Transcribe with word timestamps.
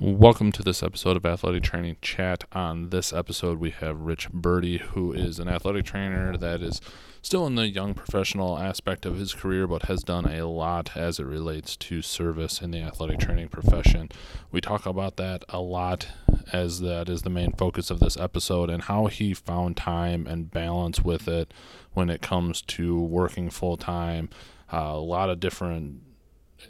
Welcome 0.00 0.50
to 0.52 0.64
this 0.64 0.82
episode 0.82 1.16
of 1.16 1.24
Athletic 1.24 1.62
Training 1.62 1.98
Chat. 2.02 2.42
On 2.50 2.90
this 2.90 3.12
episode, 3.12 3.60
we 3.60 3.70
have 3.70 4.00
Rich 4.00 4.28
Birdie, 4.32 4.78
who 4.78 5.12
is 5.12 5.38
an 5.38 5.46
athletic 5.46 5.84
trainer 5.84 6.36
that 6.36 6.62
is 6.62 6.80
still 7.22 7.46
in 7.46 7.54
the 7.54 7.68
young 7.68 7.94
professional 7.94 8.58
aspect 8.58 9.06
of 9.06 9.16
his 9.16 9.34
career, 9.34 9.68
but 9.68 9.84
has 9.84 10.02
done 10.02 10.26
a 10.26 10.48
lot 10.48 10.96
as 10.96 11.20
it 11.20 11.26
relates 11.26 11.76
to 11.76 12.02
service 12.02 12.60
in 12.60 12.72
the 12.72 12.80
athletic 12.80 13.20
training 13.20 13.50
profession. 13.50 14.08
We 14.50 14.60
talk 14.60 14.84
about 14.84 15.16
that 15.18 15.44
a 15.48 15.60
lot, 15.60 16.08
as 16.52 16.80
that 16.80 17.08
is 17.08 17.22
the 17.22 17.30
main 17.30 17.52
focus 17.52 17.88
of 17.88 18.00
this 18.00 18.16
episode, 18.16 18.70
and 18.70 18.82
how 18.82 19.06
he 19.06 19.32
found 19.32 19.76
time 19.76 20.26
and 20.26 20.50
balance 20.50 21.04
with 21.04 21.28
it 21.28 21.54
when 21.92 22.10
it 22.10 22.20
comes 22.20 22.62
to 22.62 23.00
working 23.00 23.48
full 23.48 23.76
time. 23.76 24.28
Uh, 24.72 24.94
a 24.94 24.96
lot 24.96 25.30
of 25.30 25.38
different 25.38 26.00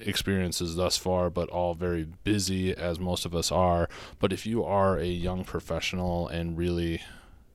experiences 0.01 0.77
thus 0.77 0.97
far, 0.97 1.31
but 1.31 1.49
all 1.49 1.75
very 1.75 2.07
busy 2.25 2.75
as 2.75 2.99
most 2.99 3.25
of 3.25 3.35
us 3.35 3.51
are. 3.53 3.89
But 4.19 4.33
if 4.33 4.47
you 4.47 4.65
are 4.65 4.99
a 4.99 5.07
young 5.07 5.45
professional 5.45 6.29
and 6.29 6.57
really 6.57 7.03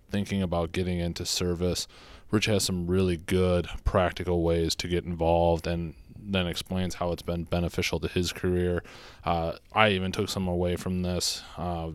thinking 0.10 0.42
about 0.42 0.72
getting 0.72 1.00
into 1.00 1.26
service, 1.26 1.88
Rich 2.32 2.46
has 2.46 2.64
some 2.64 2.88
really 2.88 3.18
good 3.18 3.68
practical 3.84 4.44
ways 4.44 4.76
to 4.76 4.88
get 4.88 5.06
involved 5.06 5.66
and 5.66 5.96
then 6.22 6.48
explains 6.48 6.96
how 6.96 7.12
it's 7.12 7.22
been 7.22 7.44
beneficial 7.44 8.00
to 8.00 8.08
his 8.08 8.32
career. 8.32 8.84
Uh, 9.24 9.54
I 9.74 9.90
even 9.90 10.12
took 10.12 10.30
some 10.30 10.48
away 10.48 10.76
from 10.76 11.02
this. 11.02 11.44
Uh, 11.58 11.92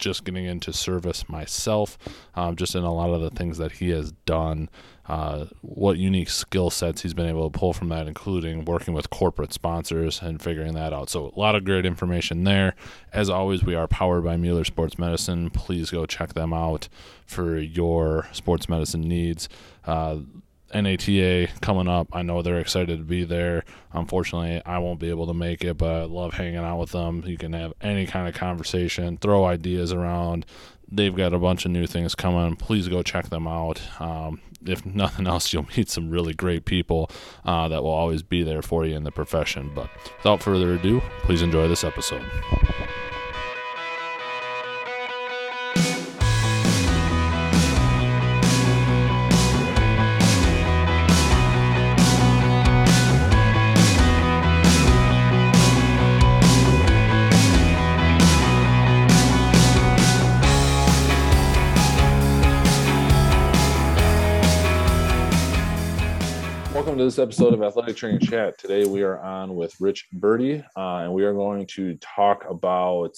just 0.00 0.24
getting 0.24 0.44
into 0.44 0.72
service 0.72 1.28
myself, 1.28 1.98
um, 2.34 2.56
just 2.56 2.74
in 2.74 2.82
a 2.82 2.92
lot 2.92 3.10
of 3.10 3.20
the 3.20 3.30
things 3.30 3.58
that 3.58 3.72
he 3.72 3.90
has 3.90 4.12
done, 4.26 4.68
uh, 5.06 5.46
what 5.60 5.98
unique 5.98 6.30
skill 6.30 6.70
sets 6.70 7.02
he's 7.02 7.14
been 7.14 7.28
able 7.28 7.50
to 7.50 7.58
pull 7.58 7.72
from 7.72 7.88
that, 7.88 8.06
including 8.06 8.64
working 8.64 8.94
with 8.94 9.10
corporate 9.10 9.52
sponsors 9.52 10.22
and 10.22 10.40
figuring 10.40 10.74
that 10.74 10.92
out. 10.92 11.10
So, 11.10 11.32
a 11.34 11.38
lot 11.38 11.54
of 11.54 11.64
great 11.64 11.84
information 11.84 12.44
there. 12.44 12.74
As 13.12 13.28
always, 13.28 13.64
we 13.64 13.74
are 13.74 13.88
powered 13.88 14.24
by 14.24 14.36
Mueller 14.36 14.64
Sports 14.64 14.98
Medicine. 14.98 15.50
Please 15.50 15.90
go 15.90 16.06
check 16.06 16.34
them 16.34 16.52
out 16.52 16.88
for 17.26 17.58
your 17.58 18.28
sports 18.32 18.68
medicine 18.68 19.02
needs. 19.02 19.48
Uh, 19.84 20.18
NATA 20.74 21.48
coming 21.60 21.88
up. 21.88 22.08
I 22.12 22.22
know 22.22 22.42
they're 22.42 22.58
excited 22.58 22.98
to 22.98 23.04
be 23.04 23.24
there. 23.24 23.64
Unfortunately, 23.92 24.62
I 24.64 24.78
won't 24.78 25.00
be 25.00 25.10
able 25.10 25.26
to 25.26 25.34
make 25.34 25.64
it, 25.64 25.78
but 25.78 25.90
I 25.90 26.04
love 26.04 26.34
hanging 26.34 26.56
out 26.56 26.78
with 26.78 26.92
them. 26.92 27.22
You 27.26 27.36
can 27.36 27.52
have 27.52 27.72
any 27.80 28.06
kind 28.06 28.28
of 28.28 28.34
conversation, 28.34 29.16
throw 29.18 29.44
ideas 29.44 29.92
around. 29.92 30.46
They've 30.90 31.14
got 31.14 31.32
a 31.32 31.38
bunch 31.38 31.64
of 31.64 31.70
new 31.70 31.86
things 31.86 32.14
coming. 32.14 32.56
Please 32.56 32.88
go 32.88 33.02
check 33.02 33.28
them 33.28 33.46
out. 33.46 33.80
Um, 34.00 34.40
if 34.64 34.84
nothing 34.94 35.26
else, 35.26 35.52
you'll 35.52 35.66
meet 35.76 35.88
some 35.88 36.10
really 36.10 36.34
great 36.34 36.64
people 36.64 37.10
uh, 37.44 37.68
that 37.68 37.82
will 37.82 37.90
always 37.90 38.22
be 38.22 38.42
there 38.42 38.62
for 38.62 38.84
you 38.84 38.96
in 38.96 39.04
the 39.04 39.12
profession. 39.12 39.70
But 39.74 39.88
without 40.18 40.42
further 40.42 40.74
ado, 40.74 41.00
please 41.22 41.42
enjoy 41.42 41.68
this 41.68 41.84
episode. 41.84 42.24
To 67.00 67.06
this 67.06 67.18
episode 67.18 67.54
of 67.54 67.62
Athletic 67.62 67.96
Training 67.96 68.20
Chat. 68.20 68.58
Today 68.58 68.84
we 68.84 69.00
are 69.00 69.18
on 69.20 69.54
with 69.54 69.74
Rich 69.80 70.08
Birdie, 70.12 70.62
uh, 70.76 70.96
and 70.96 71.14
we 71.14 71.24
are 71.24 71.32
going 71.32 71.64
to 71.68 71.94
talk 71.94 72.44
about 72.46 73.16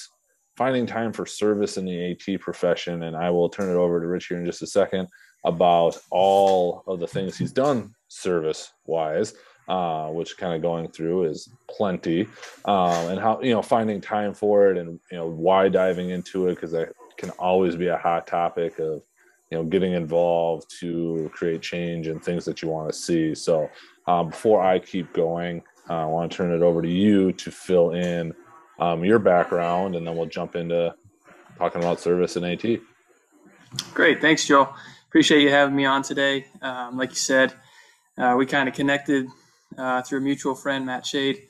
finding 0.56 0.86
time 0.86 1.12
for 1.12 1.26
service 1.26 1.76
in 1.76 1.84
the 1.84 2.12
AT 2.12 2.40
profession. 2.40 3.02
And 3.02 3.16
I 3.16 3.30
will 3.30 3.48
turn 3.48 3.68
it 3.68 3.74
over 3.74 4.00
to 4.00 4.06
Rich 4.06 4.28
here 4.28 4.38
in 4.38 4.46
just 4.46 4.62
a 4.62 4.68
second 4.68 5.08
about 5.44 5.98
all 6.10 6.84
of 6.86 7.00
the 7.00 7.08
things 7.08 7.36
he's 7.36 7.50
done 7.50 7.92
service 8.06 8.72
wise, 8.86 9.34
uh, 9.66 10.10
which 10.10 10.38
kind 10.38 10.54
of 10.54 10.62
going 10.62 10.86
through 10.86 11.24
is 11.24 11.48
plenty, 11.68 12.28
um, 12.66 13.08
and 13.10 13.18
how 13.18 13.40
you 13.42 13.52
know 13.52 13.62
finding 13.62 14.00
time 14.00 14.32
for 14.32 14.70
it, 14.70 14.78
and 14.78 15.00
you 15.10 15.18
know 15.18 15.26
why 15.26 15.68
diving 15.68 16.10
into 16.10 16.46
it 16.46 16.54
because 16.54 16.70
that 16.70 16.92
can 17.16 17.30
always 17.30 17.74
be 17.74 17.88
a 17.88 17.98
hot 17.98 18.28
topic 18.28 18.78
of 18.78 19.02
you 19.52 19.58
know 19.58 19.64
getting 19.64 19.92
involved 19.92 20.70
to 20.80 21.30
create 21.34 21.60
change 21.60 22.06
and 22.06 22.24
things 22.24 22.46
that 22.46 22.62
you 22.62 22.68
want 22.68 22.90
to 22.90 22.98
see. 22.98 23.34
So 23.34 23.70
uh, 24.06 24.22
before 24.24 24.62
i 24.62 24.78
keep 24.78 25.12
going 25.12 25.62
uh, 25.88 25.94
i 25.94 26.04
want 26.06 26.30
to 26.30 26.36
turn 26.36 26.52
it 26.52 26.62
over 26.62 26.82
to 26.82 26.88
you 26.88 27.32
to 27.32 27.50
fill 27.50 27.90
in 27.90 28.34
um, 28.78 29.04
your 29.04 29.18
background 29.18 29.94
and 29.94 30.06
then 30.06 30.16
we'll 30.16 30.26
jump 30.26 30.56
into 30.56 30.94
talking 31.58 31.82
about 31.82 32.00
service 32.00 32.36
and 32.36 32.44
at 32.44 32.64
great 33.94 34.20
thanks 34.20 34.46
joe 34.46 34.68
appreciate 35.08 35.42
you 35.42 35.50
having 35.50 35.76
me 35.76 35.84
on 35.84 36.02
today. 36.02 36.46
Um, 36.62 36.96
like 36.96 37.10
you 37.10 37.16
said 37.16 37.52
uh, 38.18 38.34
we 38.36 38.46
kind 38.46 38.68
of 38.68 38.74
connected 38.74 39.26
uh, 39.76 40.02
through 40.02 40.18
a 40.18 40.22
mutual 40.22 40.54
friend 40.54 40.86
matt 40.86 41.06
shade. 41.06 41.42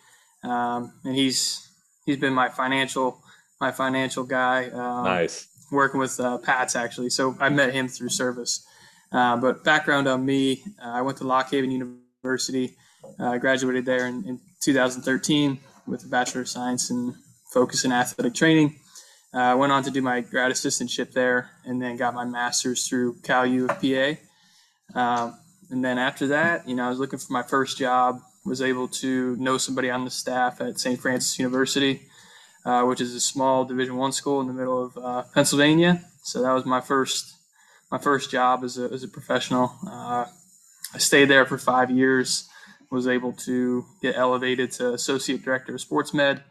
Um, 0.42 0.92
and 1.04 1.14
he's 1.14 1.68
he's 2.04 2.16
been 2.16 2.34
my 2.34 2.48
financial 2.48 3.22
my 3.60 3.70
financial 3.70 4.24
guy 4.24 4.68
um, 4.70 5.04
nice 5.04 5.46
working 5.72 6.00
with 6.00 6.18
uh, 6.20 6.38
Pats 6.38 6.76
actually. 6.76 7.10
So 7.10 7.36
I 7.40 7.48
met 7.48 7.72
him 7.72 7.88
through 7.88 8.10
service. 8.10 8.66
Uh, 9.10 9.36
but 9.36 9.62
background 9.64 10.08
on 10.08 10.24
me, 10.24 10.62
uh, 10.82 10.88
I 10.88 11.02
went 11.02 11.18
to 11.18 11.24
Lock 11.24 11.50
Haven 11.50 11.70
University. 11.70 12.76
Uh, 13.20 13.30
I 13.30 13.38
graduated 13.38 13.84
there 13.84 14.06
in, 14.06 14.24
in, 14.24 14.40
2013 14.62 15.58
with 15.88 16.04
a 16.04 16.06
Bachelor 16.06 16.42
of 16.42 16.48
Science 16.48 16.88
and 16.88 17.16
focus 17.52 17.84
in 17.84 17.90
athletic 17.90 18.32
training. 18.32 18.76
Uh, 19.34 19.38
I 19.38 19.54
went 19.54 19.72
on 19.72 19.82
to 19.82 19.90
do 19.90 20.00
my 20.00 20.20
grad 20.20 20.52
assistantship 20.52 21.10
there 21.12 21.50
and 21.64 21.82
then 21.82 21.96
got 21.96 22.14
my 22.14 22.24
master's 22.24 22.86
through 22.86 23.16
Cal 23.24 23.44
U 23.44 23.66
of 23.66 23.80
PA. 23.80 24.14
Um, 24.94 25.36
and 25.70 25.84
then 25.84 25.98
after 25.98 26.28
that, 26.28 26.68
you 26.68 26.76
know, 26.76 26.84
I 26.86 26.90
was 26.90 27.00
looking 27.00 27.18
for 27.18 27.32
my 27.32 27.42
first 27.42 27.76
job, 27.76 28.20
was 28.44 28.62
able 28.62 28.86
to 28.86 29.34
know 29.36 29.58
somebody 29.58 29.90
on 29.90 30.04
the 30.04 30.10
staff 30.12 30.60
at 30.60 30.78
St. 30.78 31.00
Francis 31.00 31.40
University 31.40 32.02
uh, 32.64 32.82
which 32.84 33.00
is 33.00 33.14
a 33.14 33.20
small 33.20 33.64
Division 33.64 33.96
One 33.96 34.12
school 34.12 34.40
in 34.40 34.46
the 34.46 34.52
middle 34.52 34.84
of 34.84 34.96
uh, 34.96 35.22
Pennsylvania. 35.34 36.04
So 36.22 36.42
that 36.42 36.52
was 36.52 36.64
my 36.64 36.80
first 36.80 37.34
my 37.90 37.98
first 37.98 38.30
job 38.30 38.64
as 38.64 38.78
a, 38.78 38.84
as 38.84 39.02
a 39.04 39.08
professional. 39.08 39.74
Uh, 39.86 40.24
I 40.94 40.98
stayed 40.98 41.26
there 41.26 41.44
for 41.44 41.58
five 41.58 41.90
years. 41.90 42.48
Was 42.90 43.08
able 43.08 43.32
to 43.32 43.86
get 44.02 44.16
elevated 44.18 44.70
to 44.72 44.92
associate 44.92 45.42
director 45.42 45.74
of 45.74 45.80
sports 45.80 46.12
med. 46.12 46.42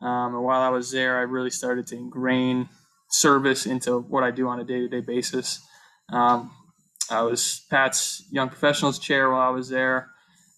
Um, 0.00 0.34
and 0.34 0.42
while 0.42 0.62
I 0.62 0.70
was 0.70 0.90
there, 0.90 1.18
I 1.18 1.22
really 1.22 1.50
started 1.50 1.86
to 1.88 1.96
ingrain 1.96 2.70
service 3.10 3.66
into 3.66 3.98
what 4.00 4.24
I 4.24 4.30
do 4.30 4.48
on 4.48 4.58
a 4.58 4.64
day 4.64 4.80
to 4.80 4.88
day 4.88 5.00
basis. 5.00 5.60
Um, 6.10 6.50
I 7.10 7.20
was 7.20 7.66
Pat's 7.68 8.24
Young 8.30 8.48
Professionals 8.48 8.98
Chair 8.98 9.30
while 9.30 9.46
I 9.46 9.50
was 9.50 9.68
there. 9.68 10.08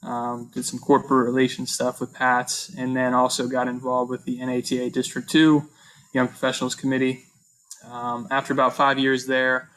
Um, 0.05 0.51
did 0.53 0.65
some 0.67 0.79
corporate 0.79 1.27
relations 1.27 1.73
stuff 1.73 2.01
with 2.01 2.13
Pats, 2.13 2.71
and 2.77 2.95
then 2.95 3.15
also 3.15 3.49
got 3.49 3.69
involved 3.69 4.11
with 4.11 4.25
the 4.25 4.39
NATA 4.45 4.91
District 4.91 5.29
2 5.29 5.65
Young 6.13 6.29
Professionals 6.29 6.75
Committee. 6.75 7.25
Um, 7.91 8.29
after 8.31 8.53
about 8.53 8.75
five 8.75 8.99
years 8.99 9.27
there, 9.27 9.71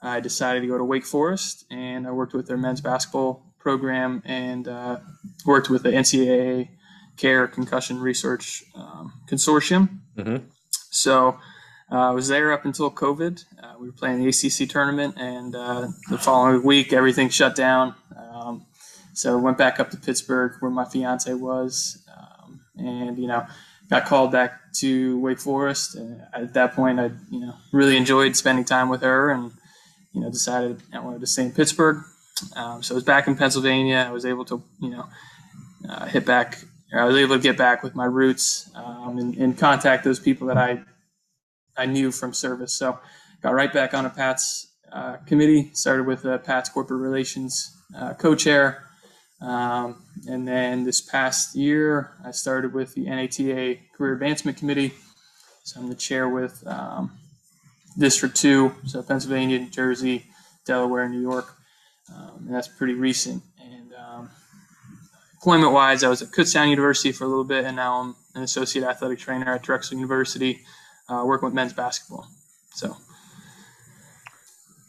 I 0.00 0.20
decided 0.20 0.60
to 0.60 0.66
go 0.66 0.78
to 0.78 0.84
Wake 0.84 1.04
Forest, 1.04 1.64
and 1.70 2.06
I 2.06 2.12
worked 2.12 2.32
with 2.32 2.46
their 2.46 2.56
men's 2.56 2.80
basketball 2.80 3.54
program 3.58 4.22
and 4.24 4.66
uh, 4.66 4.98
worked 5.46 5.70
with 5.70 5.82
the 5.82 5.90
NCAA 5.90 6.68
Care 7.16 7.46
Concussion 7.46 8.00
Research 8.00 8.64
um, 8.74 9.12
Consortium. 9.28 10.00
Mm-hmm. 10.16 10.44
So 10.90 11.38
uh, 11.90 12.08
I 12.08 12.10
was 12.10 12.28
there 12.28 12.52
up 12.52 12.64
until 12.64 12.90
COVID. 12.90 13.44
Uh, 13.62 13.74
we 13.78 13.86
were 13.86 13.92
playing 13.92 14.24
the 14.24 14.28
ACC 14.28 14.68
tournament, 14.68 15.14
and 15.18 15.54
uh, 15.54 15.88
the 16.08 16.18
following 16.18 16.64
week, 16.64 16.92
everything 16.92 17.28
shut 17.28 17.54
down. 17.54 17.94
So 19.12 19.38
went 19.38 19.58
back 19.58 19.78
up 19.78 19.90
to 19.90 19.96
Pittsburgh 19.96 20.56
where 20.60 20.70
my 20.70 20.84
fiance 20.84 21.32
was, 21.34 22.06
um, 22.16 22.60
and 22.76 23.18
you 23.18 23.26
know, 23.26 23.46
got 23.90 24.06
called 24.06 24.32
back 24.32 24.72
to 24.74 25.18
Wake 25.20 25.38
Forest. 25.38 25.96
And 25.96 26.22
at 26.32 26.54
that 26.54 26.74
point, 26.74 26.98
I 26.98 27.10
you 27.30 27.40
know 27.40 27.54
really 27.72 27.96
enjoyed 27.96 28.36
spending 28.36 28.64
time 28.64 28.88
with 28.88 29.02
her, 29.02 29.30
and 29.30 29.52
you 30.12 30.20
know 30.20 30.30
decided 30.30 30.82
I 30.92 31.00
wanted 31.00 31.20
to 31.20 31.26
stay 31.26 31.44
in 31.44 31.52
Pittsburgh. 31.52 32.02
Um, 32.56 32.82
so 32.82 32.94
I 32.94 32.96
was 32.96 33.04
back 33.04 33.26
in 33.26 33.36
Pennsylvania. 33.36 34.06
I 34.08 34.12
was 34.12 34.24
able 34.24 34.44
to 34.46 34.62
you 34.80 34.90
know 34.90 35.06
uh, 35.88 36.06
hit 36.06 36.24
back. 36.24 36.58
I 36.94 37.04
was 37.04 37.16
able 37.16 37.36
to 37.36 37.42
get 37.42 37.56
back 37.56 37.82
with 37.82 37.94
my 37.94 38.04
roots 38.04 38.70
um, 38.74 39.16
and, 39.16 39.34
and 39.36 39.56
contact 39.56 40.04
those 40.04 40.20
people 40.20 40.46
that 40.48 40.58
I 40.58 40.82
I 41.76 41.86
knew 41.86 42.10
from 42.12 42.32
service. 42.34 42.72
So 42.72 42.98
got 43.42 43.54
right 43.54 43.72
back 43.72 43.94
on 43.94 44.06
a 44.06 44.10
Pats 44.10 44.68
uh, 44.92 45.16
committee. 45.26 45.70
Started 45.74 46.06
with 46.06 46.22
the 46.22 46.38
Pats 46.38 46.68
corporate 46.68 47.00
relations 47.00 47.76
uh, 47.96 48.14
co-chair. 48.14 48.84
Um, 49.42 50.04
and 50.28 50.46
then 50.46 50.84
this 50.84 51.00
past 51.00 51.56
year, 51.56 52.12
I 52.24 52.30
started 52.30 52.72
with 52.72 52.94
the 52.94 53.06
NATA 53.06 53.78
Career 53.96 54.14
Advancement 54.14 54.56
Committee. 54.56 54.94
So 55.64 55.80
I'm 55.80 55.88
the 55.88 55.96
chair 55.96 56.28
with 56.28 56.64
um, 56.66 57.12
District 57.98 58.36
2, 58.36 58.74
so 58.86 59.02
Pennsylvania, 59.02 59.58
New 59.58 59.70
Jersey, 59.70 60.26
Delaware, 60.64 61.08
New 61.08 61.20
York. 61.20 61.54
Um, 62.14 62.44
and 62.46 62.54
that's 62.54 62.68
pretty 62.68 62.94
recent. 62.94 63.42
And 63.60 63.92
um, 63.94 64.30
employment 65.34 65.72
wise, 65.72 66.04
I 66.04 66.08
was 66.08 66.22
at 66.22 66.28
Kutztown 66.28 66.70
University 66.70 67.10
for 67.12 67.24
a 67.24 67.28
little 67.28 67.44
bit, 67.44 67.64
and 67.64 67.76
now 67.76 68.00
I'm 68.00 68.16
an 68.34 68.42
associate 68.42 68.84
athletic 68.84 69.18
trainer 69.18 69.52
at 69.52 69.62
Drexel 69.62 69.96
University, 69.96 70.60
uh, 71.08 71.22
working 71.24 71.46
with 71.46 71.54
men's 71.54 71.72
basketball. 71.72 72.28
So. 72.74 72.96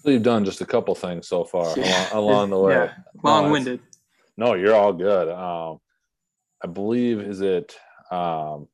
So 0.03 0.09
you've 0.09 0.23
done 0.23 0.43
just 0.43 0.59
a 0.59 0.65
couple 0.65 0.93
things 0.95 1.27
so 1.27 1.43
far 1.43 1.73
yeah. 1.77 2.09
along, 2.13 2.29
along, 2.31 2.49
the 2.49 2.59
way. 2.59 2.73
Yeah. 2.73 2.93
Long-winded. 3.23 3.79
No, 4.37 4.53
you're 4.53 4.75
all 4.75 4.93
good. 4.93 5.29
Um, 5.29 5.79
I 6.63 6.67
believe 6.67 7.19
is 7.19 7.41
it. 7.41 7.75
Um, 8.11 8.67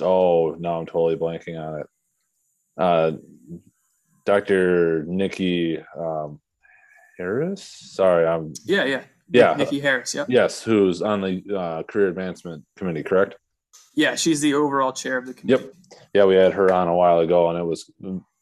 oh 0.00 0.56
no, 0.58 0.78
I'm 0.78 0.86
totally 0.86 1.16
blanking 1.16 1.60
on 1.60 1.80
it. 1.80 1.86
Uh, 2.76 3.12
Dr. 4.24 5.04
Nikki 5.04 5.78
um, 5.98 6.40
Harris. 7.18 7.62
Sorry, 7.62 8.26
I'm. 8.26 8.52
Yeah, 8.64 8.84
yeah, 8.84 9.02
yeah. 9.30 9.54
Nikki 9.54 9.80
Harris. 9.80 10.14
Yep. 10.14 10.26
Yes, 10.28 10.62
who's 10.62 11.02
on 11.02 11.20
the 11.20 11.42
uh, 11.56 11.82
career 11.84 12.08
advancement 12.08 12.64
committee? 12.76 13.02
Correct. 13.02 13.36
Yeah, 13.94 14.14
she's 14.14 14.40
the 14.40 14.54
overall 14.54 14.92
chair 14.92 15.16
of 15.16 15.26
the 15.26 15.34
committee. 15.34 15.64
Yep. 15.64 15.72
Yeah, 16.12 16.24
we 16.24 16.34
had 16.34 16.52
her 16.52 16.72
on 16.72 16.88
a 16.88 16.94
while 16.94 17.20
ago, 17.20 17.48
and 17.48 17.58
it 17.58 17.64
was 17.64 17.90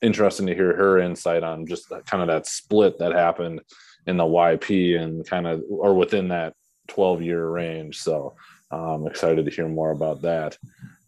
interesting 0.03 0.47
to 0.47 0.55
hear 0.55 0.75
her 0.75 0.99
insight 0.99 1.43
on 1.43 1.67
just 1.67 1.89
kind 2.07 2.23
of 2.23 2.29
that 2.29 2.47
split 2.47 2.99
that 2.99 3.13
happened 3.13 3.61
in 4.07 4.17
the 4.17 4.25
YP 4.25 5.01
and 5.01 5.27
kind 5.27 5.47
of 5.47 5.63
or 5.69 5.95
within 5.95 6.29
that 6.29 6.55
12 6.89 7.23
year 7.23 7.49
range. 7.49 7.99
So 7.99 8.35
I'm 8.71 9.07
excited 9.07 9.45
to 9.45 9.51
hear 9.51 9.69
more 9.69 9.91
about 9.91 10.23
that. 10.23 10.59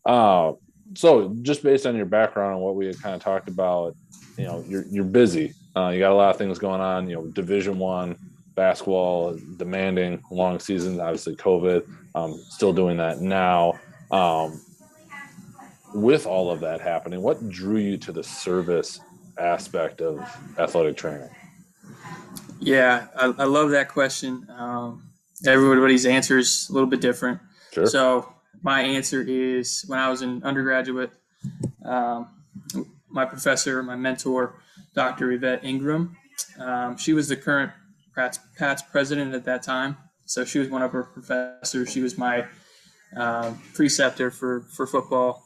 Uh, 0.04 0.52
so 0.94 1.34
just 1.43 1.62
based 1.62 1.87
on 1.87 1.96
your 1.96 2.06
background 2.06 2.54
and 2.54 2.62
what 2.62 2.76
we 2.76 2.87
had 2.87 3.00
kind 3.00 3.14
of 3.14 3.22
talked 3.22 3.48
about, 3.48 3.96
you 4.37 4.44
know, 4.44 4.64
you're 4.66 4.84
you're 4.87 5.04
busy. 5.04 5.52
Uh, 5.76 5.88
you 5.88 5.98
got 5.98 6.12
a 6.12 6.14
lot 6.14 6.31
of 6.31 6.38
things 6.38 6.58
going 6.58 6.81
on. 6.81 7.08
You 7.08 7.16
know, 7.16 7.26
Division 7.26 7.78
One 7.78 8.16
basketball 8.54 9.38
demanding 9.56 10.22
long 10.31 10.58
seasons. 10.58 10.99
Obviously, 10.99 11.37
COVID. 11.37 11.88
Um, 12.14 12.32
still 12.49 12.72
doing 12.72 12.96
that 12.99 13.20
now. 13.20 13.75
Um, 14.10 14.60
with 15.94 16.26
all 16.26 16.50
of 16.50 16.60
that 16.60 16.81
happening, 16.81 17.22
what 17.22 17.49
drew 17.49 17.78
you 17.78 17.96
to 17.99 18.12
the 18.12 18.22
service 18.22 19.00
aspect 19.38 20.00
of 20.00 20.19
athletic 20.58 20.96
training? 20.96 21.31
Yeah, 22.59 23.06
I, 23.17 23.27
I 23.38 23.44
love 23.44 23.71
that 23.71 23.88
question. 23.88 24.47
Um, 24.50 25.11
everybody's 25.47 26.06
answer 26.06 26.38
is 26.38 26.69
a 26.71 26.73
little 26.73 26.88
bit 26.88 27.00
different. 27.00 27.41
Sure. 27.73 27.87
So 27.87 28.33
my 28.62 28.81
answer 28.83 29.23
is 29.23 29.85
when 29.87 29.99
I 29.99 30.09
was 30.09 30.23
an 30.23 30.43
undergraduate, 30.44 31.11
um, 31.85 32.29
my 33.09 33.25
professor, 33.25 33.83
my 33.83 33.97
mentor, 33.97 34.61
Dr. 34.94 35.33
Yvette 35.33 35.65
Ingram, 35.65 36.17
um, 36.59 36.97
she 36.97 37.12
was 37.12 37.29
the 37.29 37.37
current 37.37 37.73
Pat's, 38.15 38.38
Pat's 38.56 38.83
president 38.83 39.35
at 39.35 39.44
that 39.44 39.62
time. 39.62 39.97
So 40.25 40.44
she 40.44 40.59
was 40.59 40.69
one 40.69 40.83
of 40.83 40.93
her 40.93 41.05
professors. 41.05 41.91
She 41.93 42.00
was 42.03 42.19
my 42.19 42.47
um, 43.17 43.62
preceptor 43.75 44.31
for 44.31 44.62
for 44.62 44.87
football, 44.87 45.44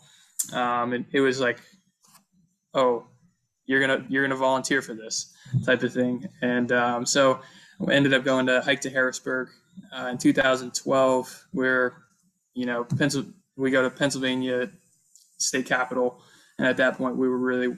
um, 0.53 0.93
and 0.95 1.05
it 1.13 1.21
was 1.21 1.39
like, 1.39 1.61
oh, 2.73 3.05
you're 3.71 3.81
gonna 3.81 4.05
you're 4.09 4.25
gonna 4.25 4.35
volunteer 4.35 4.83
for 4.83 4.95
this 4.95 5.33
type 5.65 5.85
of 5.85 5.93
thing. 5.93 6.29
And 6.43 6.73
um, 6.73 7.07
so 7.07 7.41
I 7.87 7.93
ended 7.93 8.13
up 8.13 8.25
going 8.25 8.47
to 8.47 8.61
hike 8.61 8.81
to 8.81 8.91
Harrisburg 8.91 9.49
uh, 9.97 10.09
in 10.11 10.19
2012, 10.19 11.47
where 11.53 12.03
you 12.53 12.67
know 12.67 12.83
Pencil 12.83 13.25
we 13.57 13.71
go 13.71 13.81
to 13.81 13.89
Pennsylvania 13.89 14.73
state 15.39 15.67
capital, 15.67 16.21
and 16.59 16.67
at 16.67 16.79
that 16.79 16.99
point 16.99 17.17
we 17.17 17.29
were 17.29 17.39
really 17.39 17.77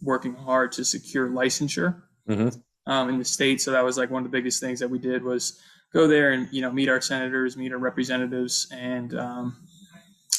working 0.00 0.36
hard 0.36 0.70
to 0.72 0.84
secure 0.84 1.28
licensure 1.28 2.02
mm-hmm. 2.28 2.48
um, 2.90 3.08
in 3.08 3.18
the 3.18 3.24
state. 3.24 3.60
So 3.60 3.72
that 3.72 3.84
was 3.84 3.98
like 3.98 4.10
one 4.10 4.24
of 4.24 4.30
the 4.30 4.36
biggest 4.36 4.60
things 4.60 4.78
that 4.78 4.88
we 4.88 5.00
did 5.00 5.24
was 5.24 5.60
go 5.92 6.06
there 6.06 6.30
and 6.30 6.48
you 6.52 6.62
know 6.62 6.70
meet 6.70 6.88
our 6.88 7.00
senators, 7.00 7.56
meet 7.56 7.72
our 7.72 7.78
representatives, 7.78 8.68
and 8.70 9.18
um, 9.18 9.56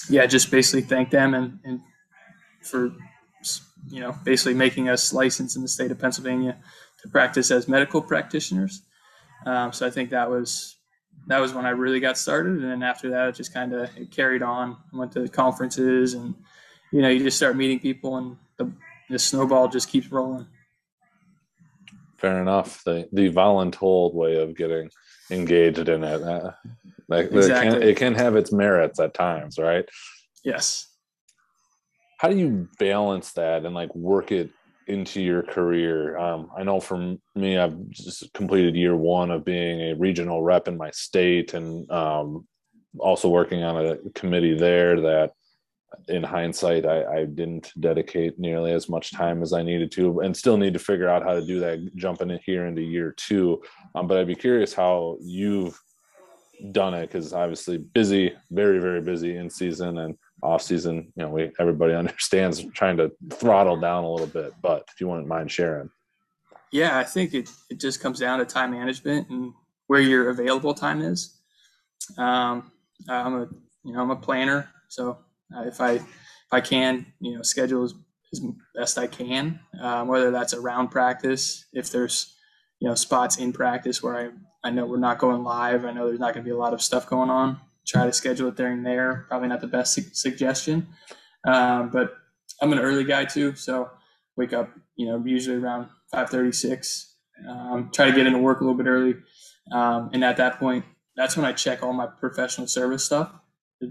yeah, 0.09 0.25
just 0.25 0.50
basically 0.50 0.83
thank 0.83 1.09
them 1.09 1.33
and, 1.33 1.59
and 1.65 1.81
for 2.61 2.94
you 3.90 4.00
know 4.00 4.16
basically 4.24 4.54
making 4.54 4.90
us 4.90 5.13
licensed 5.13 5.56
in 5.56 5.62
the 5.62 5.68
state 5.68 5.92
of 5.92 6.00
Pennsylvania 6.00 6.57
to 7.01 7.10
practice 7.10 7.51
as 7.51 7.68
medical 7.68 8.01
practitioners. 8.01 8.81
Um, 9.45 9.74
so 9.74 9.86
I 9.86 9.90
think 9.90 10.10
that 10.12 10.30
was 10.30 10.78
that 11.28 11.40
was 11.40 11.54
when 11.54 11.66
I 11.66 11.69
really 11.69 12.00
got 12.00 12.18
started, 12.18 12.54
and 12.54 12.63
then 12.63 12.84
after 12.84 13.10
that, 13.12 13.30
it 13.30 13.36
just 13.36 13.54
kind 13.54 13.74
of 13.74 13.90
carried 14.12 14.44
on. 14.44 14.78
I 14.94 14.98
went 14.98 15.12
to 15.13 15.28
conferences, 15.28 16.13
and 16.13 16.36
you 16.92 17.01
know, 17.01 17.10
you 17.10 17.24
just 17.24 17.38
start 17.38 17.56
meeting 17.56 17.80
people, 17.80 18.18
and 18.18 18.38
the, 18.57 18.72
the 19.10 19.19
snowball 19.19 19.68
just 19.68 19.89
keeps 19.89 20.12
rolling. 20.12 20.48
Fair 22.18 22.42
enough. 22.42 22.84
The 22.84 23.07
the 23.12 23.30
voluntold 23.30 24.13
way 24.13 24.38
of 24.38 24.56
getting 24.56 24.89
engaged 25.30 25.89
in 25.89 26.04
it. 26.04 26.22
Uh, 26.22 26.51
like 27.07 27.31
exactly. 27.31 27.68
it, 27.68 27.72
can, 27.72 27.84
it 27.89 27.98
can 27.98 28.16
have 28.16 28.36
its 28.36 28.51
merits 28.51 29.00
at 29.00 29.13
times, 29.13 29.57
right? 29.57 29.86
Yes. 30.44 30.88
How 32.24 32.30
do 32.30 32.38
you 32.38 32.70
balance 32.80 33.34
that 33.34 33.66
and 33.66 33.75
like 33.75 33.94
work 33.94 34.31
it 34.31 34.50
into 34.88 35.22
your 35.22 35.44
career? 35.44 36.18
Um, 36.18 36.50
I 36.58 36.64
know 36.64 36.80
for 36.80 37.18
me, 37.36 37.58
I've 37.58 37.90
just 37.90 38.31
completed 38.34 38.78
year 38.78 38.96
one 38.96 39.30
of 39.30 39.44
being 39.44 39.81
a 39.81 39.96
regional 39.96 40.42
rep 40.42 40.70
in 40.70 40.78
my 40.78 40.90
state 40.92 41.54
and 41.54 41.90
um, 41.92 42.48
also 42.98 43.28
working 43.28 43.62
on 43.64 43.86
a 43.86 43.98
committee 44.16 44.58
there 44.58 45.02
that 45.02 45.31
in 46.08 46.24
hindsight, 46.24 46.86
I, 46.86 47.04
I, 47.04 47.25
didn't 47.25 47.74
dedicate 47.80 48.40
nearly 48.40 48.72
as 48.72 48.88
much 48.88 49.12
time 49.12 49.44
as 49.44 49.52
I 49.54 49.62
needed 49.62 49.92
to, 49.92 50.22
and 50.22 50.36
still 50.36 50.58
need 50.58 50.74
to 50.74 50.80
figure 50.80 51.10
out 51.10 51.24
how 51.24 51.34
to 51.34 51.46
do 51.46 51.60
that 51.60 51.94
jumping 51.96 52.31
in 52.31 52.40
here 52.46 52.66
into 52.66 52.81
year 52.81 53.14
two. 53.16 53.62
Um, 53.94 54.08
but 54.08 54.18
I'd 54.18 54.28
be 54.28 54.34
curious 54.34 54.74
how 54.74 55.18
you've 55.22 55.80
done 56.72 56.94
it 56.94 57.08
because 57.08 57.34
obviously 57.34 57.78
busy, 57.78 58.34
very 58.50 58.80
very 58.80 59.02
busy 59.02 59.36
in 59.36 59.50
season 59.50 60.00
and 60.00 60.18
off 60.44 60.62
season. 60.62 61.12
You 61.16 61.24
know, 61.24 61.30
we 61.30 61.51
everybody 61.60 61.94
understands 62.04 62.63
trying 62.74 62.98
to 62.98 63.12
throttle 63.31 63.80
down 63.80 64.04
a 64.04 64.12
little 64.12 64.28
bit. 64.28 64.54
But 64.62 64.88
if 64.94 65.00
you 65.00 65.07
wouldn't 65.07 65.28
mind 65.28 65.51
sharing, 65.51 65.90
yeah, 66.72 66.98
I 66.98 67.04
think 67.04 67.34
it 67.34 67.50
it 67.69 67.80
just 67.80 68.01
comes 68.01 68.19
down 68.19 68.40
to 68.40 68.45
time 68.45 68.72
management 68.72 69.30
and 69.30 69.54
where 69.88 70.01
your 70.01 70.30
available 70.30 70.74
time 70.74 71.01
is. 71.01 71.40
Um, 72.18 72.72
I'm 73.10 73.34
a 73.36 73.48
you 73.84 73.94
know 73.94 74.01
I'm 74.01 74.12
a 74.12 74.16
planner, 74.16 74.69
so 74.90 75.19
if 75.51 75.80
I 75.80 75.94
if 75.94 76.51
I 76.51 76.62
can, 76.62 77.06
you 77.19 77.36
know, 77.36 77.42
schedule 77.42 77.84
as, 77.84 77.94
as 78.34 78.42
best 78.75 78.98
I 78.98 79.07
can. 79.07 79.60
Um, 79.81 80.07
whether 80.07 80.31
that's 80.31 80.54
around 80.54 80.89
practice, 80.89 81.66
if 81.74 81.92
there's 81.92 82.36
you 82.80 82.88
know 82.88 82.96
spots 82.96 83.38
in 83.38 83.54
practice 83.54 84.04
where 84.04 84.18
I 84.18 84.30
I 84.63 84.72
know 84.72 84.86
we're 84.86 84.98
not 84.98 85.19
going 85.19 85.44
live. 85.44 85.86
I 85.86 85.92
know 85.92 86.07
there's 86.07 86.19
not 86.19 86.34
going 86.34 86.44
to 86.44 86.50
be 86.50 86.56
a 86.56 86.57
lot 86.57 86.74
of 86.74 86.81
stuff 86.81 87.07
going 87.07 87.30
on. 87.30 87.60
Try 87.85 88.06
to 88.06 88.13
schedule 88.13 88.47
it 88.50 88.56
during 88.56 88.83
there. 88.83 89.25
Probably 89.27 89.47
not 89.47 89.62
the 89.62 89.68
best 89.68 89.94
su- 89.94 90.13
suggestion, 90.13 90.88
um, 91.45 91.89
but 91.89 92.13
I'm 92.62 92.71
an 92.71 92.80
early 92.80 93.03
guy 93.03 93.25
too, 93.25 93.56
so 93.56 93.89
wake 94.35 94.53
up 94.53 94.69
you 94.96 95.05
know 95.05 95.22
usually 95.25 95.58
around 95.58 95.89
5:36. 96.13 97.10
Um, 97.48 97.89
try 97.93 98.05
to 98.05 98.15
get 98.15 98.25
into 98.25 98.39
work 98.39 98.62
a 98.62 98.63
little 98.63 98.77
bit 98.77 98.88
early, 98.88 99.15
um, 99.72 100.12
and 100.13 100.24
at 100.24 100.38
that 100.38 100.60
point, 100.60 100.86
that's 101.15 101.36
when 101.36 101.46
I 101.46 101.51
check 101.51 101.84
all 101.84 101.93
my 101.93 102.08
professional 102.08 102.67
service 102.67 103.03
stuff 103.03 103.31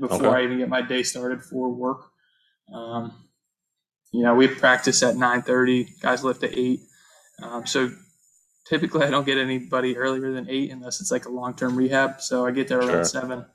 before 0.00 0.26
okay. 0.26 0.40
I 0.40 0.44
even 0.44 0.58
get 0.58 0.68
my 0.68 0.82
day 0.82 1.02
started 1.02 1.42
for 1.42 1.70
work. 1.70 2.06
Um, 2.72 3.12
you 4.12 4.22
know, 4.22 4.34
we 4.34 4.48
practice 4.48 5.02
at 5.02 5.16
9:30. 5.16 6.00
Guys 6.00 6.24
lift 6.24 6.42
at 6.42 6.56
eight. 6.56 6.80
Um, 7.42 7.66
so 7.66 7.90
typically, 8.66 9.04
I 9.04 9.10
don't 9.10 9.26
get 9.26 9.38
anybody 9.38 9.96
earlier 9.96 10.32
than 10.32 10.48
eight 10.48 10.70
unless 10.70 11.00
it's 11.00 11.10
like 11.10 11.26
a 11.26 11.30
long-term 11.30 11.76
rehab. 11.76 12.20
So 12.20 12.46
I 12.46 12.50
get 12.50 12.68
there 12.68 12.78
around 12.78 12.88
sure. 12.88 13.04
seven, 13.04 13.46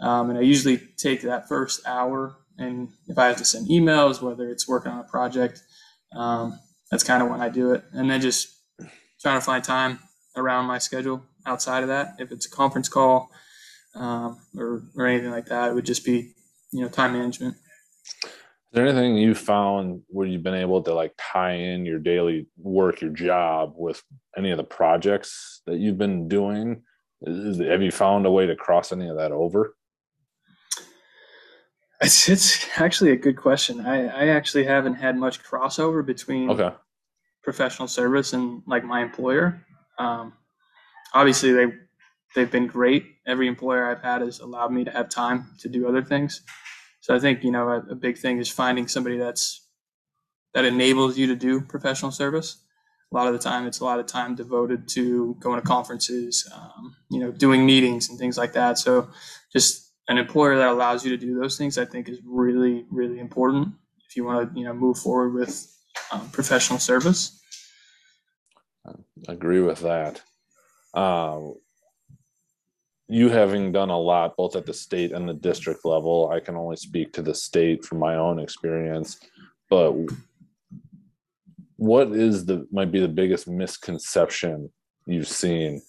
um, 0.00 0.30
and 0.30 0.38
I 0.38 0.42
usually 0.42 0.78
take 0.96 1.22
that 1.22 1.48
first 1.48 1.86
hour. 1.86 2.36
And 2.58 2.88
if 3.06 3.18
I 3.18 3.26
have 3.26 3.36
to 3.38 3.44
send 3.44 3.68
emails, 3.68 4.20
whether 4.20 4.48
it's 4.48 4.68
working 4.68 4.92
on 4.92 5.00
a 5.00 5.04
project, 5.04 5.62
um, 6.14 6.58
that's 6.90 7.04
kind 7.04 7.22
of 7.22 7.30
when 7.30 7.40
I 7.40 7.48
do 7.48 7.72
it. 7.72 7.84
And 7.92 8.10
then 8.10 8.20
just 8.20 8.48
trying 9.22 9.38
to 9.38 9.44
find 9.44 9.62
time 9.62 10.00
around 10.36 10.66
my 10.66 10.78
schedule 10.78 11.22
outside 11.46 11.82
of 11.82 11.88
that. 11.88 12.16
If 12.18 12.32
it's 12.32 12.46
a 12.46 12.50
conference 12.50 12.88
call, 12.88 13.30
um, 13.94 14.40
or 14.56 14.82
or 14.96 15.06
anything 15.06 15.30
like 15.30 15.46
that. 15.46 15.70
It 15.70 15.74
would 15.74 15.86
just 15.86 16.04
be 16.04 16.32
you 16.72 16.82
know 16.82 16.88
time 16.88 17.12
management. 17.12 17.54
Is 17.54 18.76
there 18.76 18.86
anything 18.86 19.16
you 19.16 19.34
found 19.34 20.02
where 20.08 20.26
you've 20.26 20.44
been 20.44 20.54
able 20.54 20.82
to 20.82 20.94
like 20.94 21.12
tie 21.18 21.54
in 21.54 21.84
your 21.84 21.98
daily 21.98 22.46
work, 22.56 23.00
your 23.00 23.10
job 23.10 23.72
with 23.76 24.02
any 24.36 24.52
of 24.52 24.58
the 24.58 24.64
projects 24.64 25.62
that 25.66 25.78
you've 25.78 25.98
been 25.98 26.28
doing? 26.28 26.82
Is, 27.22 27.58
have 27.58 27.82
you 27.82 27.90
found 27.90 28.26
a 28.26 28.30
way 28.30 28.46
to 28.46 28.54
cross 28.54 28.92
any 28.92 29.08
of 29.08 29.16
that 29.16 29.32
over? 29.32 29.74
It's, 32.00 32.28
it's 32.28 32.66
actually 32.78 33.10
a 33.10 33.16
good 33.16 33.36
question. 33.36 33.84
I, 33.84 34.06
I 34.06 34.28
actually 34.28 34.64
haven't 34.64 34.94
had 34.94 35.16
much 35.16 35.42
crossover 35.42 36.04
between 36.04 36.50
okay. 36.50 36.74
professional 37.42 37.88
service 37.88 38.32
and 38.32 38.62
like 38.66 38.84
my 38.84 39.02
employer. 39.02 39.66
Um, 39.98 40.32
obviously, 41.12 41.52
they 41.52 41.66
they've 42.34 42.50
been 42.50 42.66
great. 42.66 43.04
Every 43.26 43.48
employer 43.48 43.90
I've 43.90 44.02
had 44.02 44.22
has 44.22 44.40
allowed 44.40 44.72
me 44.72 44.84
to 44.84 44.90
have 44.90 45.10
time 45.10 45.50
to 45.60 45.68
do 45.68 45.86
other 45.86 46.02
things. 46.02 46.42
So 47.00 47.14
I 47.14 47.18
think 47.18 47.44
you 47.44 47.50
know 47.50 47.68
a, 47.68 47.78
a 47.90 47.94
big 47.94 48.16
thing 48.16 48.38
is 48.38 48.48
finding 48.48 48.88
somebody 48.88 49.18
that's 49.18 49.66
that 50.54 50.64
enables 50.64 51.18
you 51.18 51.26
to 51.26 51.36
do 51.36 51.60
professional 51.60 52.10
service. 52.10 52.62
A 53.12 53.16
lot 53.16 53.26
of 53.26 53.32
the 53.32 53.40
time, 53.40 53.66
it's 53.66 53.80
a 53.80 53.84
lot 53.84 53.98
of 53.98 54.06
time 54.06 54.36
devoted 54.36 54.88
to 54.90 55.34
going 55.40 55.60
to 55.60 55.66
conferences, 55.66 56.48
um, 56.54 56.94
you 57.10 57.18
know, 57.18 57.32
doing 57.32 57.66
meetings 57.66 58.08
and 58.08 58.18
things 58.18 58.38
like 58.38 58.52
that. 58.52 58.78
So 58.78 59.10
just 59.52 59.89
an 60.10 60.18
employer 60.18 60.58
that 60.58 60.68
allows 60.68 61.04
you 61.04 61.10
to 61.12 61.16
do 61.16 61.38
those 61.38 61.56
things, 61.56 61.78
I 61.78 61.84
think, 61.84 62.08
is 62.08 62.18
really, 62.24 62.84
really 62.90 63.20
important 63.20 63.68
if 64.08 64.16
you 64.16 64.24
want 64.24 64.52
to, 64.52 64.58
you 64.58 64.66
know, 64.66 64.74
move 64.74 64.98
forward 64.98 65.32
with 65.34 65.72
um, 66.10 66.28
professional 66.30 66.80
service. 66.80 67.40
I 68.84 68.92
agree 69.28 69.60
with 69.60 69.78
that. 69.80 70.20
Um, 70.94 71.54
you 73.06 73.28
having 73.28 73.70
done 73.70 73.90
a 73.90 73.98
lot 73.98 74.36
both 74.36 74.56
at 74.56 74.66
the 74.66 74.74
state 74.74 75.12
and 75.12 75.28
the 75.28 75.34
district 75.34 75.84
level, 75.84 76.28
I 76.34 76.40
can 76.40 76.56
only 76.56 76.76
speak 76.76 77.12
to 77.12 77.22
the 77.22 77.34
state 77.34 77.84
from 77.84 77.98
my 77.98 78.16
own 78.16 78.40
experience. 78.40 79.16
But 79.68 79.94
what 81.76 82.08
is 82.08 82.46
the 82.46 82.66
might 82.72 82.90
be 82.90 82.98
the 82.98 83.06
biggest 83.08 83.46
misconception 83.46 84.72
you've 85.06 85.28
seen 85.28 85.82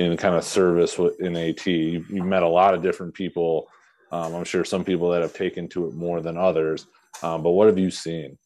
in 0.00 0.16
kind 0.16 0.34
of 0.34 0.44
service 0.44 0.98
in 1.20 1.36
AT? 1.36 1.66
You, 1.66 2.04
have 2.16 2.26
met 2.26 2.42
a 2.42 2.48
lot 2.48 2.74
of 2.74 2.82
different 2.82 3.14
people. 3.14 3.68
Um, 4.10 4.34
I'm 4.34 4.44
sure 4.44 4.64
some 4.64 4.84
people 4.84 5.10
that 5.10 5.22
have 5.22 5.34
taken 5.34 5.68
to 5.68 5.86
it 5.86 5.94
more 5.94 6.20
than 6.20 6.36
others. 6.36 6.86
Um, 7.22 7.42
but 7.42 7.50
what 7.50 7.66
have 7.66 7.78
you 7.78 7.90
seen? 7.90 8.38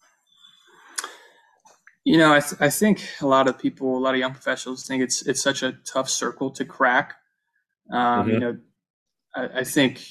You 2.05 2.19
know, 2.19 2.35
I, 2.35 2.41
th- 2.41 2.61
I 2.61 2.69
think 2.69 3.03
a 3.23 3.27
lot 3.27 3.49
of 3.49 3.59
people, 3.59 3.97
a 3.97 4.01
lot 4.01 4.15
of 4.15 4.21
young 4.21 4.33
professionals 4.33 4.87
think 4.87 5.03
it's 5.03 5.27
it's 5.27 5.43
such 5.43 5.63
a 5.63 5.73
tough 5.87 6.11
circle 6.11 6.51
to 6.51 6.65
crack. 6.65 7.15
Um, 7.91 7.99
mm-hmm. 7.99 8.31
You 8.31 8.41
know, 8.41 8.59
I, 9.35 9.61
I, 9.61 9.65
think 9.65 10.07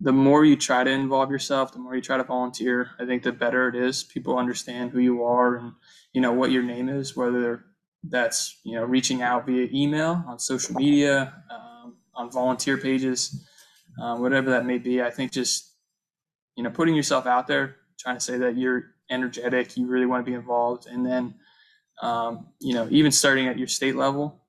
the 0.00 0.12
more 0.12 0.44
you 0.44 0.56
try 0.56 0.82
to 0.82 0.90
involve 0.90 1.30
yourself, 1.30 1.72
the 1.72 1.78
more 1.78 1.94
you 1.94 2.02
try 2.02 2.16
to 2.16 2.24
volunteer, 2.24 2.90
I 2.98 3.06
think 3.06 3.22
the 3.22 3.32
better 3.32 3.68
it 3.68 3.76
is. 3.76 4.02
People 4.04 4.36
understand 4.36 4.90
who 4.90 4.98
you 4.98 5.24
are 5.24 5.56
and 5.56 5.72
you 6.12 6.20
know 6.20 6.32
what 6.32 6.50
your 6.50 6.62
name 6.62 6.88
is, 6.88 7.16
whether 7.16 7.64
that's 8.04 8.60
you 8.64 8.74
know 8.74 8.84
reaching 8.84 9.22
out 9.22 9.46
via 9.46 9.68
email, 9.72 10.22
on 10.26 10.38
social 10.38 10.74
media, 10.74 11.34
um, 11.50 11.96
on 12.14 12.30
volunteer 12.30 12.76
pages, 12.76 13.46
uh, 14.00 14.16
whatever 14.16 14.50
that 14.50 14.66
may 14.66 14.78
be. 14.78 15.02
I 15.02 15.10
think 15.10 15.32
just 15.32 15.74
you 16.56 16.64
know 16.64 16.70
putting 16.70 16.94
yourself 16.94 17.26
out 17.26 17.46
there, 17.46 17.76
trying 17.98 18.16
to 18.16 18.20
say 18.20 18.38
that 18.38 18.56
you're 18.56 18.94
energetic, 19.10 19.76
you 19.76 19.86
really 19.86 20.06
want 20.06 20.24
to 20.24 20.30
be 20.30 20.34
involved, 20.34 20.86
and 20.86 21.04
then 21.04 21.34
um, 22.02 22.48
you 22.60 22.74
know 22.74 22.88
even 22.90 23.10
starting 23.12 23.48
at 23.48 23.58
your 23.58 23.68
state 23.68 23.96
level, 23.96 24.42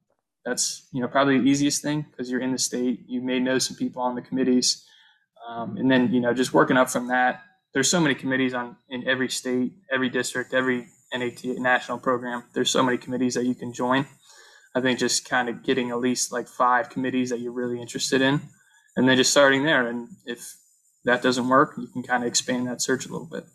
that's 0.45 0.87
you 0.93 1.01
know 1.01 1.07
probably 1.07 1.39
the 1.39 1.45
easiest 1.45 1.81
thing 1.81 2.05
because 2.09 2.29
you're 2.29 2.41
in 2.41 2.51
the 2.51 2.57
state. 2.57 3.01
You 3.07 3.21
may 3.21 3.39
know 3.39 3.59
some 3.59 3.77
people 3.77 4.01
on 4.01 4.15
the 4.15 4.21
committees, 4.21 4.85
um, 5.47 5.77
and 5.77 5.89
then 5.89 6.13
you 6.13 6.21
know 6.21 6.33
just 6.33 6.53
working 6.53 6.77
up 6.77 6.89
from 6.89 7.07
that. 7.07 7.41
There's 7.73 7.89
so 7.89 7.99
many 7.99 8.15
committees 8.15 8.53
on 8.53 8.75
in 8.89 9.07
every 9.07 9.29
state, 9.29 9.73
every 9.91 10.09
district, 10.09 10.53
every 10.53 10.87
NAT 11.13 11.43
national 11.43 11.99
program. 11.99 12.43
There's 12.53 12.71
so 12.71 12.83
many 12.83 12.97
committees 12.97 13.33
that 13.35 13.45
you 13.45 13.55
can 13.55 13.73
join. 13.73 14.05
I 14.75 14.81
think 14.81 14.99
just 14.99 15.27
kind 15.27 15.49
of 15.49 15.63
getting 15.63 15.89
at 15.89 15.99
least 15.99 16.31
like 16.31 16.47
five 16.47 16.89
committees 16.89 17.29
that 17.29 17.39
you're 17.39 17.51
really 17.51 17.81
interested 17.81 18.21
in, 18.21 18.41
and 18.95 19.07
then 19.07 19.17
just 19.17 19.31
starting 19.31 19.63
there. 19.63 19.87
And 19.87 20.09
if 20.25 20.55
that 21.05 21.21
doesn't 21.21 21.49
work, 21.49 21.73
you 21.77 21.87
can 21.87 22.03
kind 22.03 22.23
of 22.23 22.27
expand 22.27 22.67
that 22.67 22.81
search 22.81 23.05
a 23.05 23.11
little 23.11 23.27
bit. 23.27 23.45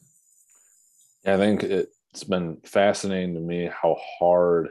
Yeah, 1.25 1.35
I 1.35 1.37
think 1.37 1.62
it's 1.62 2.25
been 2.25 2.59
fascinating 2.64 3.35
to 3.35 3.40
me 3.40 3.71
how 3.71 3.97
hard 4.18 4.68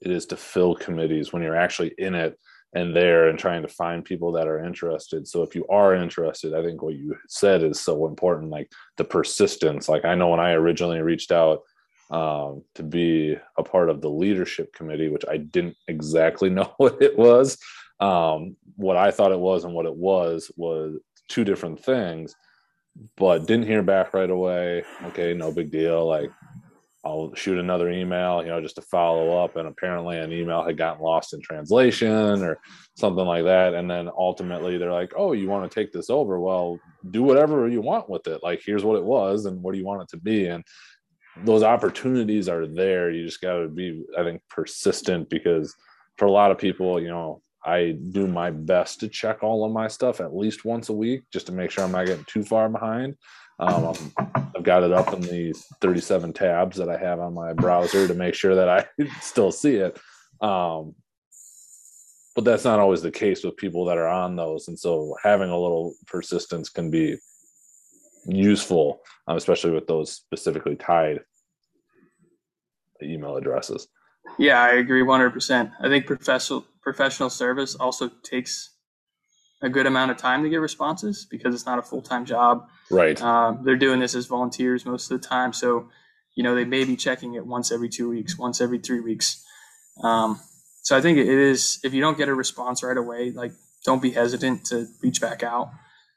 it 0.00 0.10
is 0.10 0.26
to 0.26 0.36
fill 0.36 0.74
committees 0.74 1.32
when 1.32 1.42
you're 1.42 1.56
actually 1.56 1.94
in 1.98 2.14
it 2.14 2.38
and 2.74 2.94
there 2.94 3.28
and 3.28 3.38
trying 3.38 3.62
to 3.62 3.68
find 3.68 4.04
people 4.04 4.32
that 4.32 4.48
are 4.48 4.64
interested. 4.64 5.26
So 5.26 5.42
if 5.42 5.54
you 5.54 5.66
are 5.68 5.94
interested, 5.94 6.54
I 6.54 6.62
think 6.62 6.82
what 6.82 6.94
you 6.94 7.16
said 7.28 7.62
is 7.62 7.80
so 7.80 8.06
important, 8.06 8.50
like 8.50 8.70
the 8.96 9.04
persistence. 9.04 9.88
Like 9.88 10.04
I 10.04 10.14
know 10.14 10.28
when 10.28 10.40
I 10.40 10.52
originally 10.52 11.00
reached 11.00 11.32
out 11.32 11.60
um, 12.14 12.62
to 12.76 12.84
be 12.84 13.36
a 13.58 13.62
part 13.64 13.90
of 13.90 14.00
the 14.00 14.08
leadership 14.08 14.72
committee, 14.72 15.08
which 15.08 15.24
I 15.28 15.38
didn't 15.38 15.76
exactly 15.88 16.48
know 16.58 16.72
what 16.76 17.02
it 17.02 17.18
was. 17.18 17.58
Um, 17.98 18.56
what 18.76 18.96
I 18.96 19.10
thought 19.10 19.32
it 19.32 19.38
was 19.38 19.64
and 19.64 19.74
what 19.74 19.86
it 19.86 19.96
was 19.96 20.50
was 20.56 20.98
two 21.28 21.44
different 21.44 21.82
things 21.84 22.34
but 23.16 23.46
didn't 23.46 23.66
hear 23.66 23.82
back 23.82 24.14
right 24.14 24.30
away. 24.30 24.84
Okay, 25.06 25.34
no 25.34 25.50
big 25.50 25.72
deal. 25.72 26.06
Like 26.06 26.30
I'll 27.04 27.34
shoot 27.34 27.58
another 27.58 27.90
email, 27.90 28.42
you 28.42 28.48
know, 28.48 28.60
just 28.60 28.76
to 28.76 28.82
follow 28.82 29.42
up. 29.42 29.56
And 29.56 29.66
apparently 29.66 30.16
an 30.18 30.32
email 30.32 30.64
had 30.64 30.76
gotten 30.76 31.02
lost 31.02 31.34
in 31.34 31.40
translation 31.42 32.42
or 32.42 32.58
something 32.96 33.24
like 33.24 33.44
that. 33.44 33.74
And 33.74 33.90
then 33.90 34.08
ultimately 34.16 34.78
they're 34.78 34.92
like, 34.92 35.12
oh, 35.16 35.32
you 35.32 35.48
want 35.48 35.68
to 35.68 35.74
take 35.74 35.92
this 35.92 36.08
over? 36.08 36.38
Well, 36.38 36.78
do 37.10 37.24
whatever 37.24 37.68
you 37.68 37.80
want 37.80 38.08
with 38.08 38.28
it. 38.28 38.42
Like, 38.44 38.62
here's 38.64 38.84
what 38.84 38.96
it 38.96 39.04
was 39.04 39.46
and 39.46 39.60
what 39.60 39.72
do 39.72 39.78
you 39.78 39.84
want 39.84 40.02
it 40.02 40.08
to 40.10 40.16
be? 40.16 40.46
And 40.46 40.64
those 41.42 41.62
opportunities 41.62 42.48
are 42.48 42.66
there. 42.66 43.10
You 43.10 43.24
just 43.24 43.40
got 43.40 43.58
to 43.58 43.68
be, 43.68 44.04
I 44.18 44.22
think, 44.22 44.42
persistent 44.48 45.28
because 45.28 45.74
for 46.16 46.26
a 46.26 46.30
lot 46.30 46.50
of 46.50 46.58
people, 46.58 47.00
you 47.00 47.08
know, 47.08 47.42
I 47.64 47.96
do 48.12 48.26
my 48.26 48.50
best 48.50 49.00
to 49.00 49.08
check 49.08 49.42
all 49.42 49.64
of 49.64 49.72
my 49.72 49.88
stuff 49.88 50.20
at 50.20 50.36
least 50.36 50.64
once 50.64 50.90
a 50.90 50.92
week 50.92 51.22
just 51.32 51.46
to 51.46 51.52
make 51.52 51.70
sure 51.70 51.82
I'm 51.82 51.92
not 51.92 52.06
getting 52.06 52.26
too 52.26 52.42
far 52.44 52.68
behind. 52.68 53.16
Um, 53.58 54.12
I've 54.54 54.62
got 54.62 54.82
it 54.82 54.92
up 54.92 55.12
in 55.12 55.20
the 55.20 55.54
37 55.80 56.32
tabs 56.32 56.76
that 56.76 56.88
I 56.88 56.98
have 56.98 57.20
on 57.20 57.34
my 57.34 57.52
browser 57.52 58.06
to 58.06 58.14
make 58.14 58.34
sure 58.34 58.54
that 58.56 58.68
I 58.68 58.86
still 59.20 59.50
see 59.50 59.76
it. 59.76 59.98
Um, 60.40 60.94
but 62.34 62.44
that's 62.44 62.64
not 62.64 62.80
always 62.80 63.00
the 63.00 63.12
case 63.12 63.44
with 63.44 63.56
people 63.56 63.84
that 63.86 63.98
are 63.98 64.08
on 64.08 64.36
those. 64.36 64.68
And 64.68 64.78
so 64.78 65.14
having 65.22 65.50
a 65.50 65.58
little 65.58 65.94
persistence 66.06 66.68
can 66.68 66.90
be 66.90 67.16
useful, 68.26 69.00
um, 69.26 69.36
especially 69.36 69.70
with 69.70 69.86
those 69.86 70.12
specifically 70.12 70.76
tied 70.76 71.20
email 73.02 73.36
addresses. 73.36 73.88
Yeah, 74.38 74.62
I 74.62 74.74
agree 74.74 75.02
100%. 75.02 75.72
I 75.80 75.88
think 75.88 76.06
professional 76.06 76.64
professional 76.82 77.30
service 77.30 77.74
also 77.74 78.10
takes 78.22 78.70
a 79.62 79.68
good 79.68 79.86
amount 79.86 80.10
of 80.10 80.18
time 80.18 80.42
to 80.42 80.50
get 80.50 80.56
responses 80.56 81.26
because 81.30 81.54
it's 81.54 81.64
not 81.66 81.78
a 81.78 81.82
full 81.82 82.02
time 82.02 82.24
job. 82.24 82.66
Right. 82.90 83.20
Uh, 83.20 83.54
they're 83.62 83.76
doing 83.76 84.00
this 84.00 84.14
as 84.14 84.26
volunteers 84.26 84.84
most 84.84 85.10
of 85.10 85.20
the 85.20 85.26
time, 85.26 85.52
so 85.52 85.88
you 86.34 86.42
know 86.42 86.54
they 86.54 86.64
may 86.64 86.84
be 86.84 86.96
checking 86.96 87.34
it 87.34 87.46
once 87.46 87.72
every 87.72 87.88
two 87.88 88.08
weeks, 88.08 88.38
once 88.38 88.60
every 88.60 88.78
three 88.78 89.00
weeks. 89.00 89.42
Um, 90.02 90.40
so 90.82 90.96
I 90.96 91.00
think 91.00 91.18
it 91.18 91.28
is 91.28 91.80
if 91.82 91.94
you 91.94 92.00
don't 92.00 92.18
get 92.18 92.28
a 92.28 92.34
response 92.34 92.82
right 92.82 92.96
away, 92.96 93.30
like 93.30 93.52
don't 93.84 94.02
be 94.02 94.10
hesitant 94.10 94.66
to 94.66 94.86
reach 95.02 95.20
back 95.20 95.42
out 95.42 95.70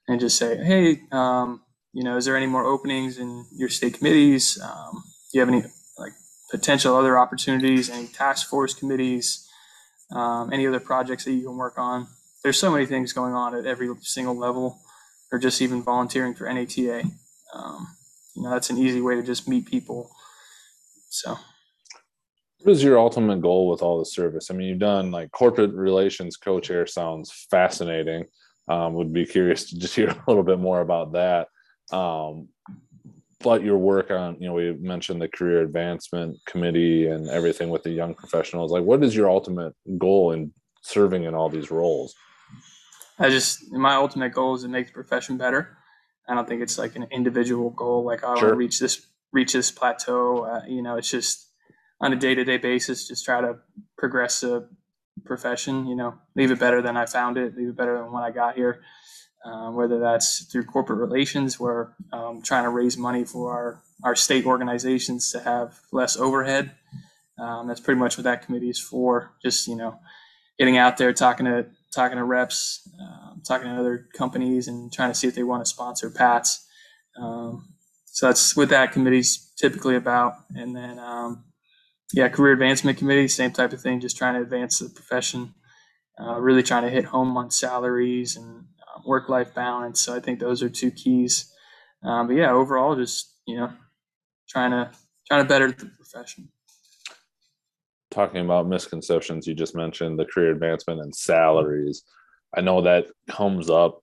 and 0.07 0.19
just 0.19 0.37
say, 0.37 0.57
hey, 0.57 1.01
um, 1.11 1.61
you 1.97 2.03
know, 2.03 2.15
is 2.17 2.25
there 2.25 2.37
any 2.37 2.47
more 2.47 2.63
openings 2.63 3.17
in 3.17 3.45
your 3.51 3.69
state 3.69 3.95
committees? 3.97 4.59
Um, 4.61 5.03
do 5.31 5.37
you 5.37 5.39
have 5.39 5.49
any 5.49 5.63
like 5.97 6.13
potential 6.51 6.95
other 6.95 7.17
opportunities? 7.17 7.89
Any 7.89 8.07
task 8.07 8.47
force 8.49 8.73
committees? 8.73 9.47
um, 10.11 10.53
any 10.53 10.65
other 10.67 10.79
projects 10.79 11.25
that 11.25 11.33
you 11.33 11.43
can 11.43 11.57
work 11.57 11.77
on. 11.77 12.07
There's 12.43 12.59
so 12.59 12.71
many 12.71 12.85
things 12.85 13.13
going 13.13 13.33
on 13.33 13.55
at 13.55 13.65
every 13.65 13.89
single 14.01 14.37
level, 14.37 14.79
or 15.31 15.39
just 15.39 15.61
even 15.61 15.81
volunteering 15.81 16.33
for 16.33 16.51
NATA. 16.51 17.03
Um, 17.53 17.87
you 18.35 18.43
know, 18.43 18.51
that's 18.51 18.69
an 18.69 18.77
easy 18.77 19.01
way 19.01 19.15
to 19.15 19.23
just 19.23 19.47
meet 19.47 19.65
people. 19.65 20.09
So, 21.09 21.37
what 22.61 22.71
is 22.71 22.83
your 22.83 22.99
ultimate 22.99 23.41
goal 23.41 23.69
with 23.69 23.81
all 23.81 23.99
the 23.99 24.05
service? 24.05 24.49
I 24.49 24.53
mean, 24.53 24.67
you've 24.67 24.79
done 24.79 25.11
like 25.11 25.31
corporate 25.31 25.73
relations 25.73 26.37
co-chair 26.37 26.85
sounds 26.85 27.47
fascinating. 27.49 28.25
Um, 28.69 28.95
would 28.95 29.13
be 29.13 29.25
curious 29.25 29.69
to 29.69 29.79
just 29.79 29.95
hear 29.95 30.09
a 30.09 30.23
little 30.27 30.43
bit 30.43 30.59
more 30.59 30.81
about 30.81 31.13
that. 31.13 31.47
Um, 31.91 32.49
but 33.39 33.63
your 33.63 33.77
work 33.77 34.09
on 34.11 34.35
you 34.39 34.47
know 34.47 34.53
we 34.53 34.73
mentioned 34.73 35.21
the 35.21 35.27
career 35.27 35.61
advancement 35.61 36.37
committee 36.45 37.07
and 37.07 37.29
everything 37.29 37.69
with 37.69 37.83
the 37.83 37.91
young 37.91 38.13
professionals. 38.13 38.71
Like 38.71 38.83
what 38.83 39.03
is 39.03 39.15
your 39.15 39.29
ultimate 39.29 39.73
goal 39.97 40.31
in 40.31 40.53
serving 40.81 41.23
in 41.23 41.33
all 41.33 41.49
these 41.49 41.69
roles? 41.71 42.15
I 43.19 43.29
just 43.29 43.71
my 43.71 43.95
ultimate 43.95 44.33
goal 44.33 44.55
is 44.55 44.63
to 44.63 44.69
make 44.69 44.87
the 44.87 44.93
profession 44.93 45.37
better. 45.37 45.77
I 46.27 46.35
don't 46.35 46.47
think 46.47 46.61
it's 46.61 46.77
like 46.77 46.95
an 46.95 47.07
individual 47.11 47.69
goal 47.69 48.03
like 48.03 48.23
i 48.23 48.27
sure. 48.27 48.33
want 48.35 48.49
to 48.49 48.55
reach 48.55 48.79
this 48.79 49.07
reach 49.31 49.53
this 49.53 49.71
plateau. 49.71 50.45
Uh, 50.45 50.61
you 50.67 50.81
know 50.81 50.97
it's 50.97 51.09
just 51.09 51.47
on 52.01 52.13
a 52.13 52.15
day-to-day 52.15 52.57
basis 52.57 53.07
just 53.07 53.25
try 53.25 53.41
to 53.41 53.55
progress 53.97 54.41
the 54.41 54.67
profession 55.25 55.87
you 55.87 55.95
know 55.95 56.13
leave 56.35 56.51
it 56.51 56.59
better 56.59 56.79
than 56.79 56.95
i 56.95 57.05
found 57.05 57.37
it 57.37 57.57
leave 57.57 57.69
it 57.69 57.75
better 57.75 57.97
than 57.97 58.11
when 58.11 58.21
i 58.21 58.29
got 58.29 58.55
here 58.55 58.81
uh, 59.45 59.71
whether 59.71 59.99
that's 59.99 60.45
through 60.45 60.65
corporate 60.65 60.99
relations, 60.99 61.59
where 61.59 61.93
um, 62.11 62.41
trying 62.41 62.63
to 62.63 62.69
raise 62.69 62.97
money 62.97 63.23
for 63.23 63.51
our, 63.51 63.81
our 64.03 64.15
state 64.15 64.45
organizations 64.45 65.31
to 65.31 65.39
have 65.39 65.79
less 65.91 66.17
overhead. 66.17 66.71
Um, 67.39 67.67
that's 67.67 67.79
pretty 67.79 67.99
much 67.99 68.17
what 68.17 68.23
that 68.23 68.45
committee 68.45 68.69
is 68.69 68.79
for. 68.79 69.31
Just 69.41 69.67
you 69.67 69.75
know, 69.75 69.99
getting 70.57 70.77
out 70.77 70.97
there, 70.97 71.13
talking 71.13 71.45
to 71.45 71.67
talking 71.93 72.17
to 72.17 72.23
reps, 72.23 72.89
uh, 73.01 73.35
talking 73.47 73.67
to 73.67 73.75
other 73.75 74.07
companies, 74.13 74.67
and 74.67 74.91
trying 74.91 75.11
to 75.11 75.15
see 75.15 75.27
if 75.27 75.35
they 75.35 75.43
want 75.43 75.63
to 75.63 75.69
sponsor 75.69 76.09
PATS. 76.09 76.65
Um, 77.19 77.69
so 78.05 78.27
that's 78.27 78.55
what 78.55 78.69
that 78.69 78.91
committee's 78.91 79.51
typically 79.57 79.95
about. 79.95 80.33
And 80.55 80.75
then, 80.75 80.97
um, 80.99 81.45
yeah, 82.13 82.29
career 82.29 82.53
advancement 82.53 82.97
committee, 82.97 83.27
same 83.27 83.51
type 83.51 83.73
of 83.73 83.81
thing, 83.81 83.99
just 83.99 84.17
trying 84.17 84.35
to 84.35 84.41
advance 84.41 84.79
the 84.79 84.89
profession. 84.89 85.53
Uh, 86.19 86.39
really 86.39 86.63
trying 86.63 86.81
to 86.81 86.89
hit 86.89 87.05
home 87.05 87.37
on 87.37 87.51
salaries 87.51 88.35
and 88.35 88.65
work 89.07 89.29
life 89.29 89.53
balance. 89.53 90.01
So 90.01 90.15
I 90.15 90.19
think 90.19 90.39
those 90.39 90.61
are 90.61 90.69
two 90.69 90.91
keys. 90.91 91.51
Um, 92.03 92.27
but 92.27 92.35
yeah, 92.35 92.51
overall, 92.51 92.95
just 92.95 93.33
you 93.47 93.57
know, 93.57 93.71
trying 94.47 94.71
to 94.71 94.91
trying 95.27 95.43
to 95.43 95.47
better 95.47 95.71
the 95.71 95.89
profession. 95.95 96.49
Talking 98.11 98.45
about 98.45 98.67
misconceptions, 98.67 99.47
you 99.47 99.53
just 99.53 99.75
mentioned 99.75 100.17
the 100.17 100.25
career 100.25 100.51
advancement 100.51 101.01
and 101.01 101.15
salaries. 101.15 102.03
I 102.55 102.61
know 102.61 102.81
that 102.81 103.07
comes 103.27 103.69
up 103.69 104.01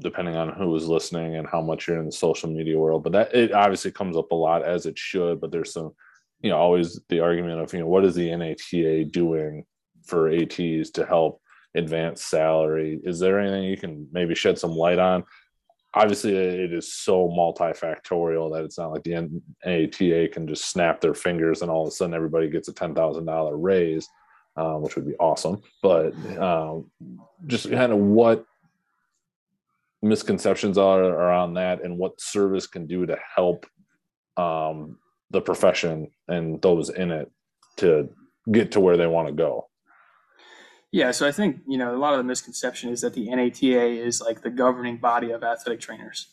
depending 0.00 0.34
on 0.34 0.48
who 0.50 0.74
is 0.76 0.88
listening 0.88 1.36
and 1.36 1.46
how 1.46 1.60
much 1.60 1.86
you're 1.86 1.98
in 1.98 2.06
the 2.06 2.12
social 2.12 2.50
media 2.50 2.78
world. 2.78 3.02
But 3.02 3.12
that 3.12 3.34
it 3.34 3.52
obviously 3.52 3.90
comes 3.90 4.16
up 4.16 4.32
a 4.32 4.34
lot 4.34 4.64
as 4.64 4.86
it 4.86 4.98
should. 4.98 5.40
But 5.40 5.52
there's 5.52 5.72
some, 5.72 5.92
you 6.40 6.50
know, 6.50 6.56
always 6.56 7.00
the 7.08 7.20
argument 7.20 7.60
of 7.60 7.72
you 7.72 7.80
know 7.80 7.86
what 7.86 8.04
is 8.04 8.14
the 8.14 8.34
NATA 8.34 9.04
doing 9.04 9.64
for 10.04 10.28
ATs 10.30 10.90
to 10.90 11.06
help 11.06 11.40
advance 11.74 12.24
salary? 12.24 13.00
Is 13.04 13.18
there 13.18 13.38
anything 13.38 13.64
you 13.64 13.76
can 13.76 14.08
maybe 14.12 14.34
shed 14.34 14.58
some 14.58 14.72
light 14.72 14.98
on? 14.98 15.24
Obviously, 15.94 16.36
it 16.36 16.72
is 16.72 16.94
so 16.94 17.28
multifactorial 17.28 18.52
that 18.52 18.64
it's 18.64 18.78
not 18.78 18.92
like 18.92 19.02
the 19.02 19.28
NATA 19.64 20.28
can 20.32 20.46
just 20.46 20.70
snap 20.70 21.00
their 21.00 21.14
fingers 21.14 21.62
and 21.62 21.70
all 21.70 21.82
of 21.82 21.88
a 21.88 21.90
sudden 21.90 22.14
everybody 22.14 22.48
gets 22.48 22.68
a 22.68 22.72
ten 22.72 22.94
thousand 22.94 23.24
dollar 23.24 23.56
raise, 23.56 24.08
um, 24.56 24.82
which 24.82 24.94
would 24.94 25.06
be 25.06 25.16
awesome. 25.16 25.60
But 25.82 26.14
um, 26.38 26.90
just 27.46 27.68
kind 27.70 27.92
of 27.92 27.98
what 27.98 28.44
misconceptions 30.02 30.78
are 30.78 31.02
around 31.02 31.54
that 31.54 31.82
and 31.82 31.98
what 31.98 32.20
service 32.20 32.66
can 32.66 32.86
do 32.86 33.06
to 33.06 33.18
help 33.34 33.66
um, 34.36 34.98
the 35.30 35.40
profession 35.40 36.10
and 36.28 36.60
those 36.62 36.90
in 36.90 37.10
it 37.10 37.30
to 37.76 38.08
get 38.50 38.72
to 38.72 38.80
where 38.80 38.96
they 38.96 39.06
want 39.06 39.28
to 39.28 39.34
go. 39.34 39.69
Yeah, 40.92 41.12
so 41.12 41.26
I 41.26 41.32
think 41.32 41.60
you 41.68 41.78
know 41.78 41.94
a 41.94 41.98
lot 41.98 42.14
of 42.14 42.18
the 42.18 42.24
misconception 42.24 42.90
is 42.90 43.00
that 43.02 43.14
the 43.14 43.30
NATA 43.30 43.86
is 43.86 44.20
like 44.20 44.42
the 44.42 44.50
governing 44.50 44.96
body 44.96 45.30
of 45.30 45.44
athletic 45.44 45.80
trainers, 45.80 46.28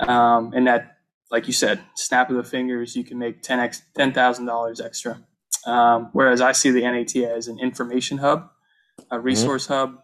um, 0.00 0.52
and 0.54 0.66
that, 0.66 0.96
like 1.30 1.46
you 1.46 1.52
said, 1.52 1.80
snap 1.94 2.28
of 2.28 2.36
the 2.36 2.42
fingers, 2.42 2.96
you 2.96 3.04
can 3.04 3.18
make 3.18 3.42
ten 3.42 3.60
x 3.60 3.82
ten 3.94 4.12
thousand 4.12 4.46
dollars 4.46 4.80
extra. 4.80 5.22
Um, 5.66 6.10
whereas 6.12 6.40
I 6.40 6.50
see 6.50 6.70
the 6.70 6.80
NATA 6.82 7.32
as 7.32 7.46
an 7.46 7.60
information 7.60 8.18
hub, 8.18 8.50
a 8.98 9.16
mm-hmm. 9.16 9.24
resource 9.24 9.68
mm-hmm. 9.68 9.72
hub. 9.74 9.98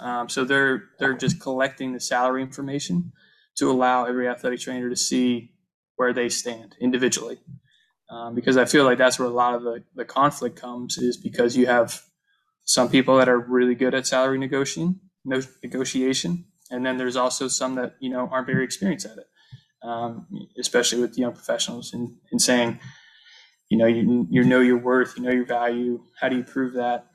Um, 0.00 0.28
so 0.28 0.44
they're 0.44 0.84
they're 0.98 1.16
just 1.16 1.40
collecting 1.40 1.94
the 1.94 2.00
salary 2.00 2.42
information 2.42 3.12
to 3.56 3.70
allow 3.70 4.04
every 4.04 4.28
athletic 4.28 4.60
trainer 4.60 4.90
to 4.90 4.96
see 4.96 5.52
where 5.96 6.12
they 6.12 6.28
stand 6.28 6.76
individually. 6.80 7.38
Um, 8.10 8.34
because 8.34 8.56
I 8.56 8.64
feel 8.64 8.84
like 8.84 8.98
that's 8.98 9.18
where 9.18 9.28
a 9.28 9.32
lot 9.32 9.54
of 9.54 9.62
the, 9.62 9.84
the 9.94 10.04
conflict 10.04 10.56
comes 10.56 10.96
is 10.96 11.18
because 11.18 11.56
you 11.56 11.66
have 11.66 12.02
some 12.68 12.90
people 12.90 13.16
that 13.16 13.30
are 13.30 13.38
really 13.38 13.74
good 13.74 13.94
at 13.94 14.06
salary 14.06 14.38
negotiation, 14.38 15.00
negotiation, 15.24 16.44
and 16.70 16.84
then 16.84 16.98
there's 16.98 17.16
also 17.16 17.48
some 17.48 17.76
that 17.76 17.96
you 17.98 18.10
know 18.10 18.28
aren't 18.30 18.46
very 18.46 18.62
experienced 18.62 19.06
at 19.06 19.16
it, 19.16 19.26
um, 19.82 20.26
especially 20.60 21.00
with 21.00 21.16
young 21.16 21.32
professionals 21.32 21.94
and, 21.94 22.16
and 22.30 22.42
saying, 22.42 22.78
you 23.70 23.78
know, 23.78 23.86
you 23.86 24.26
you 24.30 24.44
know 24.44 24.60
your 24.60 24.76
worth, 24.76 25.16
you 25.16 25.22
know 25.22 25.30
your 25.30 25.46
value. 25.46 26.02
How 26.20 26.28
do 26.28 26.36
you 26.36 26.44
prove 26.44 26.74
that? 26.74 27.06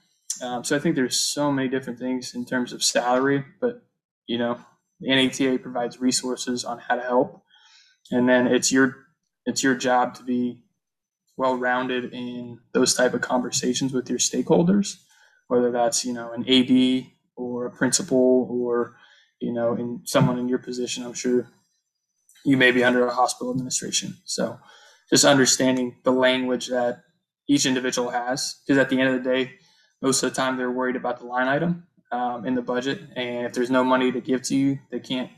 Um, 0.41 0.63
so 0.63 0.75
I 0.75 0.79
think 0.79 0.95
there's 0.95 1.17
so 1.19 1.51
many 1.51 1.67
different 1.69 1.99
things 1.99 2.33
in 2.33 2.45
terms 2.47 2.73
of 2.73 2.83
salary, 2.83 3.45
but 3.61 3.83
you 4.25 4.39
know, 4.39 4.57
the 5.01 5.09
NATA 5.09 5.59
provides 5.59 6.01
resources 6.01 6.65
on 6.65 6.79
how 6.79 6.95
to 6.95 7.03
help, 7.03 7.43
and 8.09 8.27
then 8.27 8.47
it's 8.47 8.71
your 8.71 8.95
it's 9.45 9.61
your 9.61 9.75
job 9.75 10.15
to 10.15 10.23
be 10.23 10.63
well 11.37 11.55
rounded 11.55 12.11
in 12.11 12.57
those 12.73 12.95
type 12.95 13.13
of 13.13 13.21
conversations 13.21 13.93
with 13.93 14.09
your 14.09 14.17
stakeholders 14.17 14.95
whether 15.47 15.71
that's 15.71 16.05
you 16.05 16.13
know 16.13 16.31
an 16.31 16.47
AD 16.47 17.07
or 17.35 17.65
a 17.65 17.71
principal 17.71 18.47
or 18.51 18.95
you 19.39 19.53
know 19.53 19.75
in 19.75 20.01
someone 20.05 20.37
in 20.37 20.49
your 20.49 20.59
position. 20.59 21.03
I'm 21.03 21.13
sure 21.13 21.47
you 22.45 22.57
may 22.57 22.71
be 22.71 22.83
under 22.83 23.05
a 23.05 23.13
hospital 23.13 23.51
administration. 23.51 24.17
So 24.25 24.59
just 25.09 25.25
understanding 25.25 25.97
the 26.03 26.11
language 26.11 26.67
that 26.67 27.03
each 27.47 27.65
individual 27.65 28.09
has, 28.09 28.61
because 28.65 28.77
at 28.79 28.89
the 28.89 28.99
end 28.99 29.15
of 29.15 29.23
the 29.23 29.29
day, 29.29 29.51
most 30.01 30.23
of 30.23 30.29
the 30.29 30.35
time 30.35 30.57
they're 30.57 30.71
worried 30.71 30.95
about 30.95 31.19
the 31.19 31.25
line 31.25 31.47
item 31.47 31.87
um, 32.11 32.45
in 32.45 32.55
the 32.55 32.61
budget, 32.61 33.01
and 33.15 33.45
if 33.45 33.53
there's 33.53 33.71
no 33.71 33.83
money 33.83 34.11
to 34.11 34.21
give 34.21 34.41
to 34.43 34.55
you, 34.55 34.79
they 34.91 34.99
can't. 34.99 35.31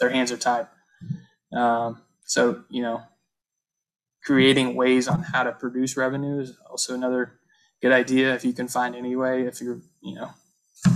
Their 0.00 0.10
hands 0.10 0.32
are 0.32 0.36
tied. 0.36 0.66
Um, 1.52 2.02
so 2.24 2.64
you 2.68 2.82
know, 2.82 3.02
creating 4.24 4.74
ways 4.74 5.08
on 5.08 5.22
how 5.22 5.44
to 5.44 5.52
produce 5.52 5.96
revenue 5.96 6.40
is 6.40 6.56
also 6.68 6.94
another 6.94 7.38
good 7.82 7.92
idea 7.92 8.34
if 8.34 8.44
you 8.44 8.52
can 8.52 8.68
find 8.68 8.94
any 8.94 9.16
way. 9.16 9.42
If 9.46 9.60
you're, 9.60 9.80
you 10.02 10.14
know, 10.14 10.30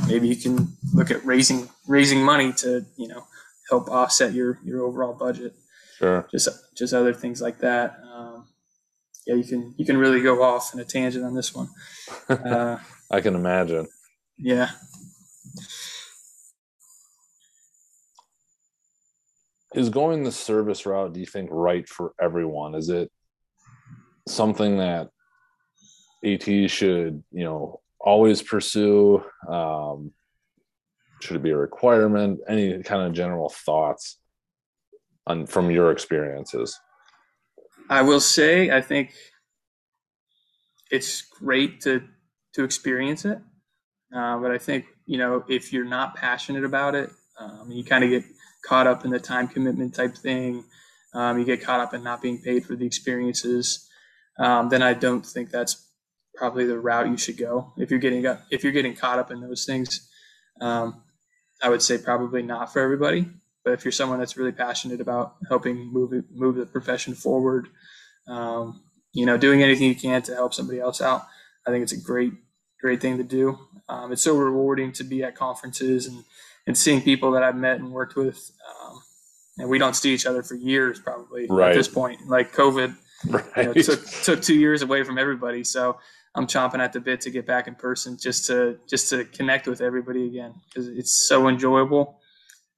maybe 0.06 0.28
you 0.28 0.36
can 0.36 0.76
look 0.92 1.10
at 1.10 1.24
raising 1.24 1.68
raising 1.86 2.22
money 2.22 2.52
to, 2.54 2.84
you 2.96 3.08
know, 3.08 3.26
help 3.68 3.88
offset 3.88 4.32
your 4.32 4.58
your 4.64 4.82
overall 4.82 5.14
budget. 5.14 5.54
Sure. 5.98 6.26
Just 6.30 6.48
just 6.76 6.94
other 6.94 7.12
things 7.12 7.40
like 7.40 7.58
that. 7.58 7.98
Um, 8.04 8.48
yeah, 9.26 9.34
you 9.34 9.44
can 9.44 9.74
you 9.76 9.84
can 9.84 9.96
really 9.96 10.22
go 10.22 10.42
off 10.42 10.72
in 10.74 10.80
a 10.80 10.84
tangent 10.84 11.24
on 11.24 11.34
this 11.34 11.54
one. 11.54 11.68
Uh, 12.28 12.78
I 13.10 13.20
can 13.20 13.34
imagine. 13.34 13.88
Yeah. 14.38 14.70
Is 19.74 19.88
going 19.88 20.24
the 20.24 20.32
service 20.32 20.86
route, 20.86 21.12
do 21.12 21.20
you 21.20 21.26
think, 21.26 21.48
right 21.52 21.88
for 21.88 22.12
everyone? 22.20 22.74
Is 22.74 22.88
it 22.88 23.10
something 24.26 24.78
that 24.78 25.10
AT 26.24 26.70
should, 26.70 27.22
you 27.32 27.44
know, 27.44 27.80
always 28.00 28.42
pursue? 28.42 29.22
Um, 29.48 30.12
should 31.20 31.36
it 31.36 31.42
be 31.42 31.50
a 31.50 31.56
requirement? 31.56 32.40
Any 32.48 32.82
kind 32.82 33.02
of 33.02 33.12
general 33.12 33.48
thoughts 33.48 34.18
on 35.26 35.46
from 35.46 35.70
your 35.70 35.90
experiences? 35.90 36.78
I 37.88 38.02
will 38.02 38.20
say, 38.20 38.70
I 38.70 38.80
think 38.80 39.14
it's 40.90 41.22
great 41.22 41.80
to 41.82 42.02
to 42.54 42.64
experience 42.64 43.24
it, 43.24 43.38
uh, 44.14 44.38
but 44.38 44.50
I 44.50 44.58
think 44.58 44.86
you 45.06 45.18
know 45.18 45.44
if 45.48 45.72
you're 45.72 45.84
not 45.84 46.16
passionate 46.16 46.64
about 46.64 46.94
it, 46.94 47.10
um, 47.38 47.70
you 47.70 47.84
kind 47.84 48.04
of 48.04 48.10
get 48.10 48.24
caught 48.64 48.86
up 48.86 49.04
in 49.04 49.10
the 49.10 49.20
time 49.20 49.48
commitment 49.48 49.94
type 49.94 50.16
thing. 50.16 50.64
Um, 51.12 51.38
you 51.38 51.44
get 51.44 51.62
caught 51.62 51.80
up 51.80 51.94
in 51.94 52.02
not 52.04 52.22
being 52.22 52.40
paid 52.40 52.64
for 52.64 52.76
the 52.76 52.86
experiences. 52.86 53.88
Um, 54.38 54.68
then 54.68 54.82
I 54.82 54.94
don't 54.94 55.26
think 55.26 55.50
that's 55.50 55.89
probably 56.34 56.64
the 56.64 56.78
route 56.78 57.08
you 57.08 57.16
should 57.16 57.36
go 57.36 57.72
if 57.76 57.90
you're 57.90 58.00
getting 58.00 58.24
if 58.50 58.62
you're 58.64 58.72
getting 58.72 58.94
caught 58.94 59.18
up 59.18 59.30
in 59.30 59.40
those 59.40 59.64
things. 59.64 60.08
Um, 60.60 61.02
I 61.62 61.68
would 61.68 61.82
say 61.82 61.98
probably 61.98 62.42
not 62.42 62.72
for 62.72 62.80
everybody, 62.80 63.28
but 63.64 63.72
if 63.74 63.84
you're 63.84 63.92
someone 63.92 64.18
that's 64.18 64.36
really 64.36 64.52
passionate 64.52 65.00
about 65.00 65.36
helping 65.48 65.92
move 65.92 66.12
it, 66.12 66.24
move 66.30 66.56
the 66.56 66.66
profession 66.66 67.14
forward, 67.14 67.68
um, 68.28 68.82
you 69.12 69.26
know, 69.26 69.36
doing 69.36 69.62
anything 69.62 69.88
you 69.88 69.94
can 69.94 70.22
to 70.22 70.34
help 70.34 70.54
somebody 70.54 70.80
else 70.80 71.00
out, 71.00 71.26
I 71.66 71.70
think 71.70 71.82
it's 71.82 71.92
a 71.92 72.00
great 72.00 72.32
great 72.80 73.00
thing 73.00 73.18
to 73.18 73.24
do. 73.24 73.58
Um, 73.88 74.12
it's 74.12 74.22
so 74.22 74.36
rewarding 74.36 74.92
to 74.92 75.04
be 75.04 75.22
at 75.22 75.34
conferences 75.34 76.06
and 76.06 76.24
and 76.66 76.76
seeing 76.76 77.02
people 77.02 77.32
that 77.32 77.42
I've 77.42 77.56
met 77.56 77.78
and 77.78 77.90
worked 77.90 78.16
with. 78.16 78.50
Um, 78.68 79.02
and 79.58 79.68
we 79.68 79.78
don't 79.78 79.94
see 79.94 80.14
each 80.14 80.26
other 80.26 80.42
for 80.42 80.54
years, 80.54 81.00
probably 81.00 81.46
right. 81.48 81.70
at 81.70 81.74
this 81.74 81.88
point. 81.88 82.28
Like 82.28 82.54
COVID, 82.54 82.96
right. 83.28 83.44
you 83.56 83.62
know, 83.64 83.72
took 83.74 84.06
took 84.22 84.42
two 84.42 84.54
years 84.54 84.82
away 84.82 85.02
from 85.02 85.18
everybody. 85.18 85.64
So 85.64 85.98
I'm 86.34 86.46
chomping 86.46 86.78
at 86.78 86.92
the 86.92 87.00
bit 87.00 87.20
to 87.22 87.30
get 87.30 87.46
back 87.46 87.66
in 87.66 87.74
person 87.74 88.16
just 88.16 88.46
to 88.46 88.78
just 88.88 89.10
to 89.10 89.24
connect 89.24 89.66
with 89.66 89.80
everybody 89.80 90.26
again 90.26 90.54
because 90.68 90.88
it's 90.88 91.26
so 91.26 91.48
enjoyable. 91.48 92.20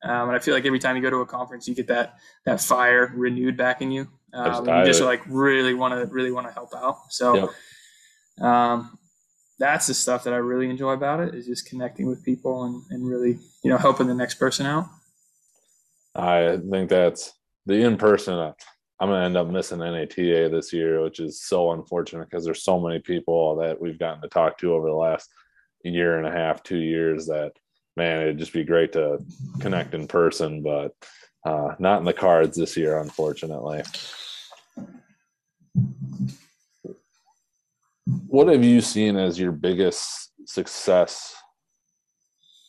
Um, 0.04 0.28
and 0.28 0.36
I 0.36 0.40
feel 0.40 0.54
like 0.54 0.64
every 0.64 0.78
time 0.78 0.96
you 0.96 1.02
go 1.02 1.10
to 1.10 1.18
a 1.18 1.26
conference, 1.26 1.68
you 1.68 1.74
get 1.74 1.86
that 1.88 2.18
that 2.46 2.60
fire 2.60 3.12
renewed 3.14 3.56
back 3.56 3.82
in 3.82 3.90
you. 3.90 4.08
Um, 4.32 4.66
you 4.66 4.84
just 4.84 5.02
like 5.02 5.22
really 5.28 5.74
want 5.74 5.94
to 5.94 6.12
really 6.12 6.32
want 6.32 6.46
to 6.46 6.52
help 6.52 6.74
out. 6.74 6.96
So 7.10 7.50
yep. 8.38 8.44
um, 8.44 8.98
that's 9.58 9.86
the 9.86 9.94
stuff 9.94 10.24
that 10.24 10.32
I 10.32 10.38
really 10.38 10.70
enjoy 10.70 10.92
about 10.92 11.20
it 11.20 11.34
is 11.34 11.46
just 11.46 11.68
connecting 11.68 12.08
with 12.08 12.24
people 12.24 12.64
and, 12.64 12.82
and 12.90 13.06
really 13.06 13.38
you 13.62 13.70
know 13.70 13.76
helping 13.76 14.06
the 14.06 14.14
next 14.14 14.36
person 14.36 14.64
out. 14.64 14.86
I 16.14 16.58
think 16.70 16.88
that's 16.88 17.32
the 17.66 17.74
in 17.74 17.96
person. 17.96 18.54
I'm 19.02 19.08
gonna 19.08 19.24
end 19.24 19.36
up 19.36 19.48
missing 19.48 19.80
NATA 19.80 20.48
this 20.48 20.72
year, 20.72 21.02
which 21.02 21.18
is 21.18 21.42
so 21.42 21.72
unfortunate 21.72 22.30
because 22.30 22.44
there's 22.44 22.62
so 22.62 22.78
many 22.78 23.00
people 23.00 23.56
that 23.56 23.80
we've 23.80 23.98
gotten 23.98 24.22
to 24.22 24.28
talk 24.28 24.58
to 24.58 24.74
over 24.74 24.88
the 24.88 24.94
last 24.94 25.28
year 25.82 26.18
and 26.18 26.26
a 26.26 26.30
half, 26.30 26.62
two 26.62 26.78
years 26.78 27.26
that 27.26 27.50
man, 27.96 28.22
it'd 28.22 28.38
just 28.38 28.52
be 28.52 28.62
great 28.62 28.92
to 28.92 29.18
connect 29.58 29.94
in 29.94 30.06
person, 30.06 30.62
but 30.62 30.94
uh, 31.44 31.74
not 31.80 31.98
in 31.98 32.04
the 32.04 32.12
cards 32.12 32.56
this 32.56 32.76
year, 32.76 33.00
unfortunately. 33.00 33.82
What 38.28 38.46
have 38.46 38.62
you 38.62 38.80
seen 38.80 39.16
as 39.16 39.36
your 39.36 39.50
biggest 39.50 40.30
success 40.46 41.34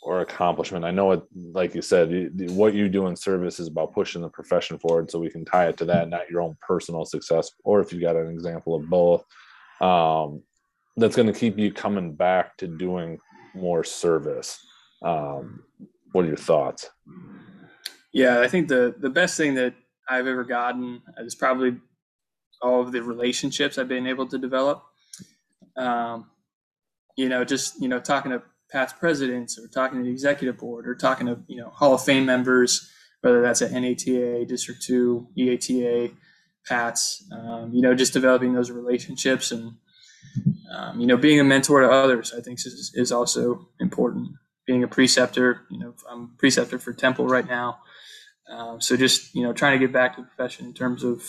or 0.03 0.21
accomplishment. 0.21 0.83
I 0.83 0.91
know 0.91 1.11
it, 1.13 1.23
like 1.33 1.73
you 1.73 1.81
said, 1.81 2.31
what 2.51 2.73
you 2.73 2.89
do 2.89 3.07
in 3.07 3.15
service 3.15 3.59
is 3.59 3.67
about 3.67 3.93
pushing 3.93 4.21
the 4.21 4.29
profession 4.29 4.77
forward. 4.77 5.09
So 5.09 5.19
we 5.19 5.29
can 5.29 5.45
tie 5.45 5.67
it 5.67 5.77
to 5.77 5.85
that, 5.85 6.09
not 6.09 6.29
your 6.29 6.41
own 6.41 6.57
personal 6.61 7.05
success, 7.05 7.51
or 7.63 7.79
if 7.79 7.93
you 7.93 8.01
got 8.01 8.17
an 8.17 8.27
example 8.27 8.75
of 8.75 8.89
both, 8.89 9.23
um, 9.79 10.43
that's 10.97 11.15
going 11.15 11.31
to 11.31 11.39
keep 11.39 11.57
you 11.57 11.71
coming 11.71 12.13
back 12.13 12.57
to 12.57 12.67
doing 12.67 13.17
more 13.55 13.83
service. 13.83 14.59
Um, 15.03 15.63
what 16.11 16.25
are 16.25 16.27
your 16.27 16.37
thoughts? 16.37 16.89
Yeah, 18.11 18.41
I 18.41 18.47
think 18.47 18.67
the 18.67 18.93
the 18.99 19.09
best 19.09 19.37
thing 19.37 19.55
that 19.55 19.73
I've 20.07 20.27
ever 20.27 20.43
gotten 20.43 21.01
is 21.19 21.33
probably 21.33 21.77
all 22.61 22.81
of 22.81 22.91
the 22.91 23.01
relationships 23.01 23.77
I've 23.77 23.87
been 23.87 24.05
able 24.05 24.27
to 24.27 24.37
develop. 24.37 24.83
Um, 25.75 26.29
you 27.15 27.29
know, 27.29 27.43
just 27.43 27.81
you 27.81 27.87
know, 27.87 27.99
talking 27.99 28.31
to 28.31 28.43
past 28.73 28.99
presidents 28.99 29.57
or 29.57 29.67
talking 29.67 29.99
to 29.99 30.03
the 30.03 30.11
executive 30.11 30.57
board 30.57 30.87
or 30.87 30.95
talking 30.95 31.27
to 31.27 31.39
you 31.47 31.57
know 31.57 31.69
Hall 31.69 31.93
of 31.93 32.03
Fame 32.03 32.25
members 32.25 32.89
whether 33.23 33.41
that's 33.41 33.61
at 33.61 33.71
NATA, 33.71 34.45
District 34.45 34.81
2, 34.81 35.29
EATA, 35.37 36.11
PATS, 36.67 37.23
um, 37.31 37.71
you 37.73 37.81
know, 37.81 37.95
just 37.95 38.11
developing 38.11 38.53
those 38.53 38.69
relationships 38.69 39.51
and, 39.51 39.75
um, 40.69 40.99
you 40.99 41.07
know, 41.07 41.15
being 41.15 41.39
a 41.39 41.43
mentor 41.43 41.81
to 41.81 41.89
others, 41.89 42.33
I 42.37 42.41
think 42.41 42.59
is, 42.59 42.91
is 42.95 43.13
also 43.13 43.69
important. 43.79 44.27
Being 44.67 44.83
a 44.83 44.89
preceptor, 44.89 45.61
you 45.71 45.79
know, 45.79 45.93
I'm 46.09 46.35
preceptor 46.37 46.77
for 46.79 46.91
Temple 46.91 47.25
right 47.25 47.47
now. 47.47 47.79
Um, 48.49 48.81
so 48.81 48.97
just, 48.97 49.33
you 49.33 49.43
know, 49.43 49.53
trying 49.53 49.79
to 49.79 49.85
get 49.85 49.93
back 49.93 50.15
to 50.15 50.21
the 50.21 50.27
profession 50.27 50.65
in 50.65 50.73
terms 50.73 51.05
of 51.05 51.23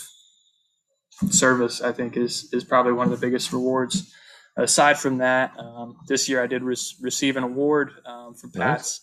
service, 1.31 1.81
I 1.81 1.93
think 1.93 2.17
is, 2.17 2.53
is 2.53 2.65
probably 2.65 2.93
one 2.93 3.07
of 3.07 3.13
the 3.13 3.25
biggest 3.25 3.53
rewards. 3.53 4.13
Aside 4.57 4.99
from 4.99 5.19
that, 5.19 5.53
um, 5.59 5.97
this 6.07 6.29
year 6.29 6.43
I 6.43 6.47
did 6.47 6.63
re- 6.63 6.77
receive 7.01 7.37
an 7.37 7.43
award 7.43 7.93
um, 8.07 8.35
from 8.35 8.53
PATS. 8.53 9.01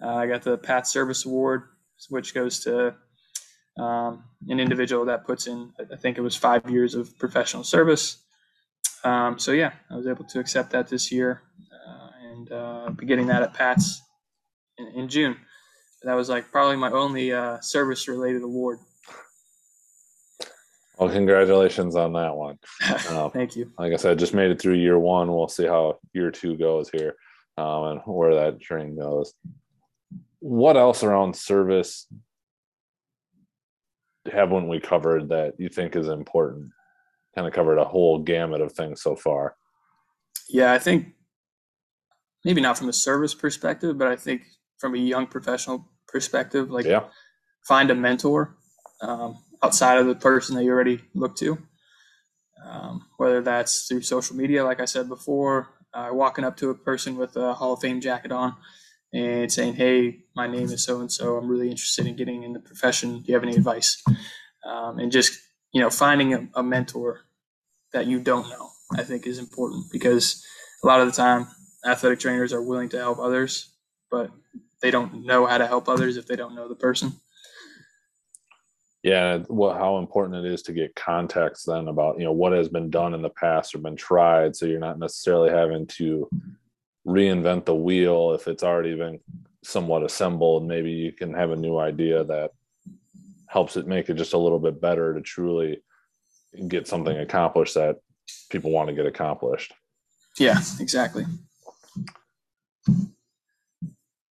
Uh, 0.00 0.14
I 0.14 0.26
got 0.26 0.42
the 0.42 0.58
PATS 0.58 0.90
Service 0.90 1.24
Award, 1.24 1.64
which 2.08 2.34
goes 2.34 2.60
to 2.60 2.94
um, 3.78 4.24
an 4.48 4.60
individual 4.60 5.04
that 5.06 5.24
puts 5.26 5.46
in, 5.46 5.72
I 5.92 5.96
think 5.96 6.18
it 6.18 6.22
was 6.22 6.36
five 6.36 6.70
years 6.70 6.94
of 6.94 7.18
professional 7.18 7.64
service. 7.64 8.18
Um, 9.04 9.38
so 9.38 9.52
yeah, 9.52 9.72
I 9.90 9.96
was 9.96 10.06
able 10.06 10.24
to 10.24 10.40
accept 10.40 10.70
that 10.70 10.88
this 10.88 11.12
year 11.12 11.42
uh, 11.72 12.08
and 12.22 12.52
uh, 12.52 12.90
be 12.90 13.06
getting 13.06 13.26
that 13.26 13.42
at 13.42 13.54
PATS 13.54 14.02
in, 14.78 14.86
in, 14.94 15.08
June. 15.08 15.36
That 16.02 16.14
was 16.14 16.28
like 16.28 16.50
probably 16.50 16.76
my 16.76 16.90
only 16.90 17.32
uh, 17.32 17.60
service 17.60 18.08
related 18.08 18.42
award. 18.42 18.78
Well, 20.96 21.10
congratulations 21.10 21.94
on 21.96 22.12
that 22.14 22.34
one. 22.34 22.58
Um, 23.10 23.30
Thank 23.30 23.56
you. 23.56 23.70
Like 23.78 23.92
I 23.92 23.96
said, 23.96 24.18
just 24.18 24.34
made 24.34 24.50
it 24.50 24.60
through 24.60 24.74
year 24.74 24.98
one. 24.98 25.32
We'll 25.32 25.48
see 25.48 25.66
how 25.66 25.98
year 26.12 26.30
two 26.30 26.56
goes 26.56 26.88
here 26.88 27.14
um, 27.56 27.84
and 27.84 28.00
where 28.04 28.34
that 28.34 28.60
training 28.60 28.96
goes. 28.96 29.34
What 30.40 30.76
else 30.76 31.02
around 31.02 31.36
service 31.36 32.06
haven't 34.30 34.68
we 34.68 34.80
covered 34.80 35.28
that 35.28 35.54
you 35.58 35.68
think 35.68 35.94
is 35.96 36.08
important? 36.08 36.70
Kind 37.34 37.46
of 37.46 37.52
covered 37.52 37.78
a 37.78 37.84
whole 37.84 38.18
gamut 38.18 38.60
of 38.60 38.72
things 38.72 39.02
so 39.02 39.14
far. 39.14 39.56
Yeah, 40.48 40.72
I 40.72 40.78
think 40.78 41.14
maybe 42.44 42.60
not 42.60 42.78
from 42.78 42.88
a 42.88 42.92
service 42.92 43.34
perspective, 43.34 43.98
but 43.98 44.08
I 44.08 44.16
think 44.16 44.42
from 44.78 44.94
a 44.94 44.98
young 44.98 45.26
professional 45.26 45.88
perspective, 46.08 46.70
like 46.70 46.86
yeah. 46.86 47.04
find 47.66 47.90
a 47.90 47.94
mentor 47.94 48.56
um, 49.00 49.38
outside 49.66 49.98
of 49.98 50.06
the 50.06 50.14
person 50.14 50.56
that 50.56 50.64
you 50.64 50.70
already 50.70 51.02
look 51.14 51.36
to. 51.36 51.58
Um, 52.64 53.06
whether 53.18 53.42
that's 53.42 53.86
through 53.86 54.02
social 54.02 54.36
media, 54.36 54.64
like 54.64 54.80
I 54.80 54.86
said 54.86 55.08
before, 55.08 55.68
uh, 55.94 56.08
walking 56.12 56.44
up 56.44 56.56
to 56.58 56.70
a 56.70 56.74
person 56.74 57.16
with 57.16 57.36
a 57.36 57.54
Hall 57.54 57.74
of 57.74 57.80
Fame 57.80 58.00
jacket 58.00 58.32
on 58.32 58.54
and 59.12 59.50
saying, 59.52 59.74
"Hey, 59.74 60.24
my 60.34 60.46
name 60.46 60.70
is 60.70 60.84
so 60.84 61.00
and 61.00 61.10
so. 61.12 61.36
I'm 61.36 61.48
really 61.48 61.70
interested 61.70 62.06
in 62.06 62.16
getting 62.16 62.42
in 62.42 62.52
the 62.52 62.60
profession. 62.60 63.20
Do 63.20 63.24
you 63.26 63.34
have 63.34 63.44
any 63.44 63.56
advice?" 63.56 64.02
Um, 64.64 64.98
and 64.98 65.12
just 65.12 65.38
you 65.72 65.80
know, 65.82 65.90
finding 65.90 66.32
a, 66.34 66.48
a 66.54 66.62
mentor 66.62 67.20
that 67.92 68.06
you 68.06 68.20
don't 68.20 68.48
know, 68.48 68.70
I 68.96 69.02
think, 69.02 69.26
is 69.26 69.38
important 69.38 69.86
because 69.92 70.44
a 70.82 70.86
lot 70.86 71.00
of 71.00 71.06
the 71.06 71.12
time, 71.12 71.48
athletic 71.86 72.20
trainers 72.20 72.52
are 72.52 72.62
willing 72.62 72.88
to 72.90 72.98
help 72.98 73.18
others, 73.18 73.74
but 74.10 74.30
they 74.82 74.90
don't 74.90 75.26
know 75.26 75.46
how 75.46 75.58
to 75.58 75.66
help 75.66 75.88
others 75.88 76.16
if 76.16 76.26
they 76.26 76.36
don't 76.36 76.54
know 76.54 76.68
the 76.68 76.74
person. 76.74 77.12
Yeah, 79.06 79.38
what 79.46 79.76
how 79.76 79.98
important 79.98 80.44
it 80.44 80.52
is 80.52 80.62
to 80.62 80.72
get 80.72 80.96
context 80.96 81.64
then 81.64 81.86
about 81.86 82.18
you 82.18 82.24
know 82.24 82.32
what 82.32 82.50
has 82.50 82.68
been 82.68 82.90
done 82.90 83.14
in 83.14 83.22
the 83.22 83.30
past 83.30 83.72
or 83.72 83.78
been 83.78 83.94
tried, 83.94 84.56
so 84.56 84.66
you're 84.66 84.80
not 84.80 84.98
necessarily 84.98 85.48
having 85.48 85.86
to 85.98 86.28
reinvent 87.06 87.66
the 87.66 87.74
wheel 87.76 88.32
if 88.32 88.48
it's 88.48 88.64
already 88.64 88.96
been 88.96 89.20
somewhat 89.62 90.02
assembled. 90.02 90.66
Maybe 90.66 90.90
you 90.90 91.12
can 91.12 91.32
have 91.34 91.52
a 91.52 91.56
new 91.56 91.78
idea 91.78 92.24
that 92.24 92.50
helps 93.46 93.76
it 93.76 93.86
make 93.86 94.10
it 94.10 94.14
just 94.14 94.32
a 94.32 94.38
little 94.38 94.58
bit 94.58 94.80
better 94.80 95.14
to 95.14 95.20
truly 95.20 95.84
get 96.66 96.88
something 96.88 97.16
accomplished 97.16 97.74
that 97.74 98.00
people 98.50 98.72
want 98.72 98.88
to 98.88 98.92
get 98.92 99.06
accomplished. 99.06 99.72
Yeah 100.36 100.58
exactly 100.80 101.26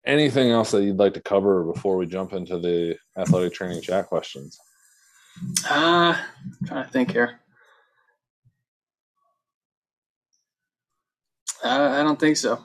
anything 0.06 0.50
else 0.50 0.70
that 0.70 0.82
you'd 0.82 0.98
like 0.98 1.14
to 1.14 1.20
cover 1.20 1.64
before 1.64 1.96
we 1.96 2.06
jump 2.06 2.32
into 2.32 2.58
the 2.58 2.96
athletic 3.16 3.52
training 3.52 3.80
chat 3.80 4.06
questions 4.06 4.58
uh 5.70 6.14
I'm 6.16 6.66
trying 6.66 6.84
to 6.84 6.90
think 6.90 7.10
here 7.10 7.40
I, 11.64 12.02
don't 12.02 12.20
think 12.20 12.36
so. 12.36 12.62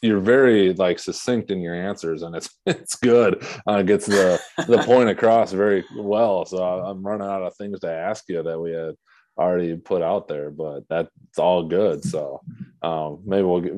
You're 0.00 0.20
very 0.20 0.72
like 0.74 0.98
succinct 0.98 1.50
in 1.50 1.60
your 1.60 1.74
answers, 1.74 2.22
and 2.22 2.36
it's 2.36 2.48
it's 2.66 2.96
good. 2.96 3.44
Uh, 3.66 3.82
gets 3.82 4.06
the 4.06 4.40
the 4.66 4.78
point 4.84 5.08
across 5.08 5.52
very 5.52 5.84
well. 5.96 6.44
So 6.44 6.62
I'm 6.62 7.04
running 7.04 7.26
out 7.26 7.42
of 7.42 7.56
things 7.56 7.80
to 7.80 7.90
ask 7.90 8.24
you 8.28 8.42
that 8.42 8.60
we 8.60 8.72
had 8.72 8.94
already 9.36 9.76
put 9.76 10.02
out 10.02 10.28
there, 10.28 10.50
but 10.50 10.84
that's 10.88 11.10
all 11.38 11.64
good. 11.64 12.04
So 12.04 12.40
um, 12.82 13.22
maybe 13.24 13.42
we'll 13.42 13.60
get, 13.60 13.74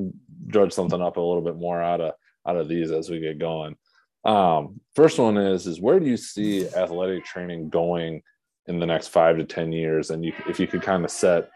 judge 0.47 0.73
something 0.73 1.01
up 1.01 1.17
a 1.17 1.21
little 1.21 1.43
bit 1.43 1.55
more 1.55 1.81
out 1.81 2.01
of 2.01 2.13
out 2.47 2.57
of 2.57 2.67
these 2.67 2.91
as 2.91 3.09
we 3.09 3.19
get 3.19 3.39
going. 3.39 3.75
Um, 4.23 4.79
first 4.95 5.17
one 5.17 5.37
is 5.37 5.65
is 5.67 5.81
where 5.81 5.99
do 5.99 6.05
you 6.05 6.17
see 6.17 6.67
athletic 6.67 7.25
training 7.25 7.69
going 7.69 8.21
in 8.67 8.79
the 8.79 8.85
next 8.85 9.07
five 9.07 9.37
to 9.37 9.43
ten 9.43 9.71
years? 9.71 10.11
And 10.11 10.23
you, 10.23 10.33
if 10.47 10.59
you 10.59 10.67
could 10.67 10.81
kind 10.81 11.03
of 11.03 11.11
set 11.11 11.49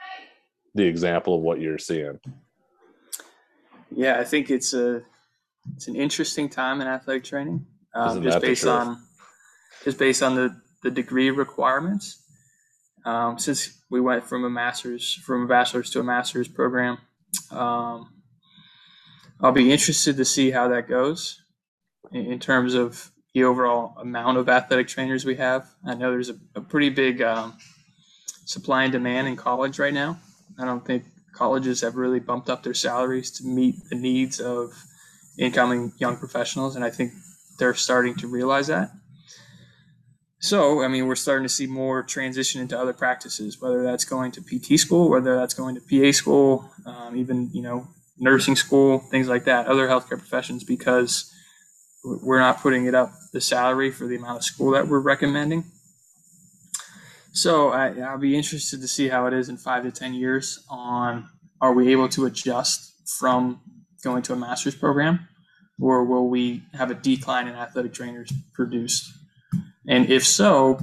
the 0.74 0.84
example 0.84 1.36
of 1.36 1.42
what 1.42 1.62
you're 1.62 1.78
seeing. 1.78 2.20
Yeah, 3.92 4.20
I 4.20 4.24
think 4.24 4.50
it's 4.50 4.74
a 4.74 5.04
it's 5.76 5.88
an 5.88 5.96
interesting 5.96 6.50
time 6.50 6.82
in 6.82 6.88
athletic 6.88 7.24
training, 7.24 7.66
um, 7.94 8.22
just 8.22 8.42
based 8.42 8.66
on 8.66 9.02
just 9.84 9.98
based 9.98 10.24
on 10.24 10.36
the 10.36 10.62
the 10.84 10.92
degree 10.92 11.32
requirements. 11.32 12.22
Um, 13.06 13.38
since 13.38 13.84
we 13.92 14.02
went 14.02 14.26
from 14.26 14.44
a 14.44 14.50
master's 14.50 15.14
from 15.14 15.44
a 15.44 15.48
bachelor's 15.48 15.92
to 15.92 16.00
a 16.00 16.04
master's 16.04 16.48
program, 16.48 16.98
um, 17.52 18.15
I'll 19.42 19.52
be 19.52 19.72
interested 19.72 20.18
to 20.18 20.26
see 20.26 20.52
how 20.52 20.68
that 20.70 20.88
goes 20.88 21.42
in, 22.12 22.40
terms 22.40 22.74
of 22.74 23.12
the 23.34 23.44
overall 23.44 23.98
amount 24.00 24.38
of 24.38 24.48
athletic 24.48 24.88
trainers 24.88 25.26
we 25.26 25.36
have. 25.36 25.68
I 25.86 25.96
know 25.96 26.12
there's 26.12 26.30
a, 26.30 26.38
a 26.56 26.62
pretty 26.62 26.90
big 26.90 27.22
um, 27.22 27.58
supply 28.46 28.84
and 28.84 28.94
demand 28.94 29.28
in 29.28 29.36
college 29.36 29.78
right 29.78 29.94
now. 29.94 30.20
I 30.58 30.66
don't 30.66 30.86
think 30.86 31.04
colleges 31.34 31.82
have 31.82 31.96
really 31.96 32.20
bumped 32.20 32.50
up 32.50 32.64
their 32.64 32.74
salaries 32.74 33.30
to 33.32 33.46
meet 33.46 33.76
the 33.90 33.96
needs 33.96 34.40
of 34.40 34.72
incoming 35.38 35.92
young 35.98 36.16
professionals, 36.16 36.76
and 36.78 36.86
I 36.86 36.90
think 36.90 37.12
they're 37.60 37.74
starting 37.74 38.16
to 38.16 38.28
realize 38.28 38.68
that. 38.68 38.92
So, 40.40 40.84
I 40.84 40.88
mean, 40.88 41.08
we're 41.08 41.16
starting 41.16 41.44
to 41.44 41.54
see 41.54 41.66
more 41.66 42.04
transition 42.04 42.62
into 42.62 42.80
other 42.80 42.94
practices, 42.94 43.60
whether 43.60 43.84
that's 43.84 44.06
going 44.06 44.32
to 44.34 44.42
PT 44.42 44.80
school, 44.80 45.10
whether 45.10 45.36
that's 45.36 45.54
going 45.54 45.76
to 45.76 45.82
PA 45.82 46.12
school, 46.12 46.70
um, 46.86 47.18
even 47.18 47.50
you 47.52 47.62
know 47.62 47.88
nursing 48.18 48.56
school, 48.56 49.00
things 49.00 49.28
like 49.28 49.46
that, 49.46 49.68
other 49.68 49.88
healthcare 49.88 50.18
professions, 50.18 50.64
because 50.64 51.32
we're 52.04 52.40
not 52.40 52.62
putting 52.62 52.86
it 52.86 52.96
up 52.96 53.12
the 53.34 53.42
salary 53.42 53.92
for 53.92 54.08
the 54.08 54.16
amount 54.16 54.38
of 54.38 54.44
school 54.44 54.72
that 54.72 54.88
we're 54.88 55.00
recommending. 55.00 55.64
So 57.32 57.70
I, 57.70 57.90
will 57.90 58.18
be 58.18 58.38
interested 58.38 58.80
to 58.80 58.88
see 58.88 59.10
how 59.10 59.26
it 59.26 59.34
is 59.34 59.50
in 59.50 59.58
five 59.58 59.84
to 59.84 59.92
ten 59.92 60.14
years. 60.14 60.64
On 60.70 61.28
are 61.60 61.74
we 61.74 61.92
able 61.92 62.08
to 62.10 62.26
adjust 62.26 62.94
from 63.20 63.62
going 64.04 64.22
to 64.24 64.34
a 64.34 64.36
master's 64.36 64.76
program, 64.76 65.28
or 65.80 66.06
will 66.06 66.30
we 66.30 66.64
have 66.74 66.92
a 66.92 66.96
decline 66.96 67.48
in 67.48 67.56
athletic 67.56 67.94
trainers 67.94 68.32
produced? 68.54 69.12
And 69.88 70.10
if 70.10 70.26
so, 70.26 70.80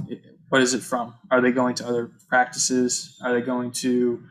what 0.49 0.61
is 0.61 0.73
it 0.73 0.83
from? 0.83 1.15
Are 1.31 1.41
they 1.41 1.51
going 1.51 1.75
to 1.75 1.87
other 1.87 2.11
practices? 2.29 3.17
Are 3.23 3.33
they 3.33 3.41
going 3.41 3.71
to 3.71 4.23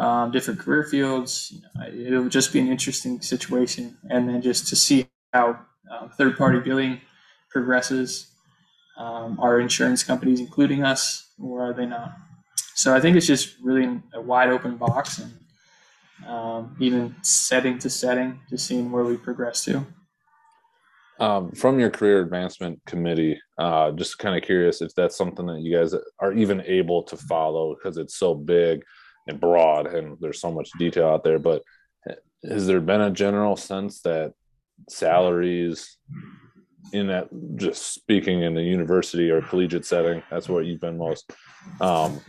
um, 0.00 0.30
different 0.30 0.60
career 0.60 0.84
fields? 0.84 1.52
You 1.92 2.10
know, 2.10 2.18
it'll 2.18 2.28
just 2.28 2.52
be 2.52 2.60
an 2.60 2.68
interesting 2.68 3.20
situation, 3.20 3.96
and 4.08 4.28
then 4.28 4.42
just 4.42 4.68
to 4.68 4.76
see 4.76 5.06
how 5.32 5.60
uh, 5.90 6.08
third-party 6.08 6.60
billing 6.60 7.00
progresses. 7.50 8.26
Um, 8.98 9.40
are 9.40 9.58
insurance 9.58 10.04
companies 10.04 10.40
including 10.40 10.84
us? 10.84 11.30
or 11.42 11.70
are 11.70 11.72
they 11.72 11.86
not? 11.86 12.16
So 12.74 12.94
I 12.94 13.00
think 13.00 13.16
it's 13.16 13.26
just 13.26 13.56
really 13.62 14.00
a 14.14 14.20
wide 14.20 14.50
open 14.50 14.76
box 14.76 15.18
and 15.18 15.32
um, 16.26 16.76
even 16.80 17.14
setting 17.22 17.78
to 17.78 17.90
setting, 17.90 18.40
to 18.50 18.58
seeing 18.58 18.90
where 18.90 19.04
we 19.04 19.16
progress 19.16 19.64
to. 19.64 19.86
Um, 21.18 21.52
from 21.52 21.78
your 21.78 21.90
career 21.90 22.22
advancement 22.22 22.80
committee, 22.86 23.38
uh, 23.58 23.90
just 23.92 24.18
kind 24.18 24.36
of 24.36 24.42
curious 24.42 24.80
if 24.80 24.94
that's 24.94 25.16
something 25.16 25.46
that 25.46 25.60
you 25.60 25.76
guys 25.76 25.94
are 26.18 26.32
even 26.32 26.62
able 26.62 27.02
to 27.04 27.16
follow 27.16 27.74
because 27.74 27.98
it's 27.98 28.16
so 28.16 28.34
big 28.34 28.82
and 29.30 29.40
broad 29.40 29.86
and 29.86 30.16
there's 30.20 30.40
so 30.40 30.50
much 30.50 30.70
detail 30.78 31.08
out 31.08 31.24
there. 31.24 31.38
But 31.38 31.62
has 32.48 32.66
there 32.66 32.80
been 32.80 33.00
a 33.00 33.10
general 33.10 33.56
sense 33.56 34.00
that 34.02 34.32
salaries 34.88 35.96
in 36.92 37.06
that 37.06 37.28
just 37.56 37.94
speaking 37.94 38.42
in 38.42 38.54
the 38.54 38.62
university 38.62 39.30
or 39.30 39.42
collegiate 39.42 39.84
setting 39.84 40.22
that's 40.30 40.48
what 40.48 40.64
you've 40.64 40.80
been 40.80 40.96
most 40.96 41.30
um, 41.80 42.20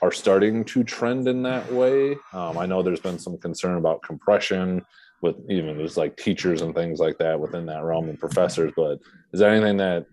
are 0.00 0.10
starting 0.10 0.64
to 0.64 0.82
trend 0.82 1.28
in 1.28 1.42
that 1.42 1.70
way 1.70 2.16
um, 2.32 2.56
i 2.58 2.66
know 2.66 2.82
there's 2.82 3.00
been 3.00 3.18
some 3.18 3.36
concern 3.38 3.76
about 3.76 4.02
compression 4.02 4.82
with 5.20 5.36
even 5.50 5.76
there's 5.76 5.96
like 5.96 6.16
teachers 6.16 6.62
and 6.62 6.74
things 6.74 6.98
like 6.98 7.18
that 7.18 7.38
within 7.38 7.66
that 7.66 7.84
realm 7.84 8.08
and 8.08 8.18
professors 8.18 8.72
but 8.74 8.98
is 9.32 9.40
there 9.40 9.50
anything 9.50 9.76
that 9.76 10.06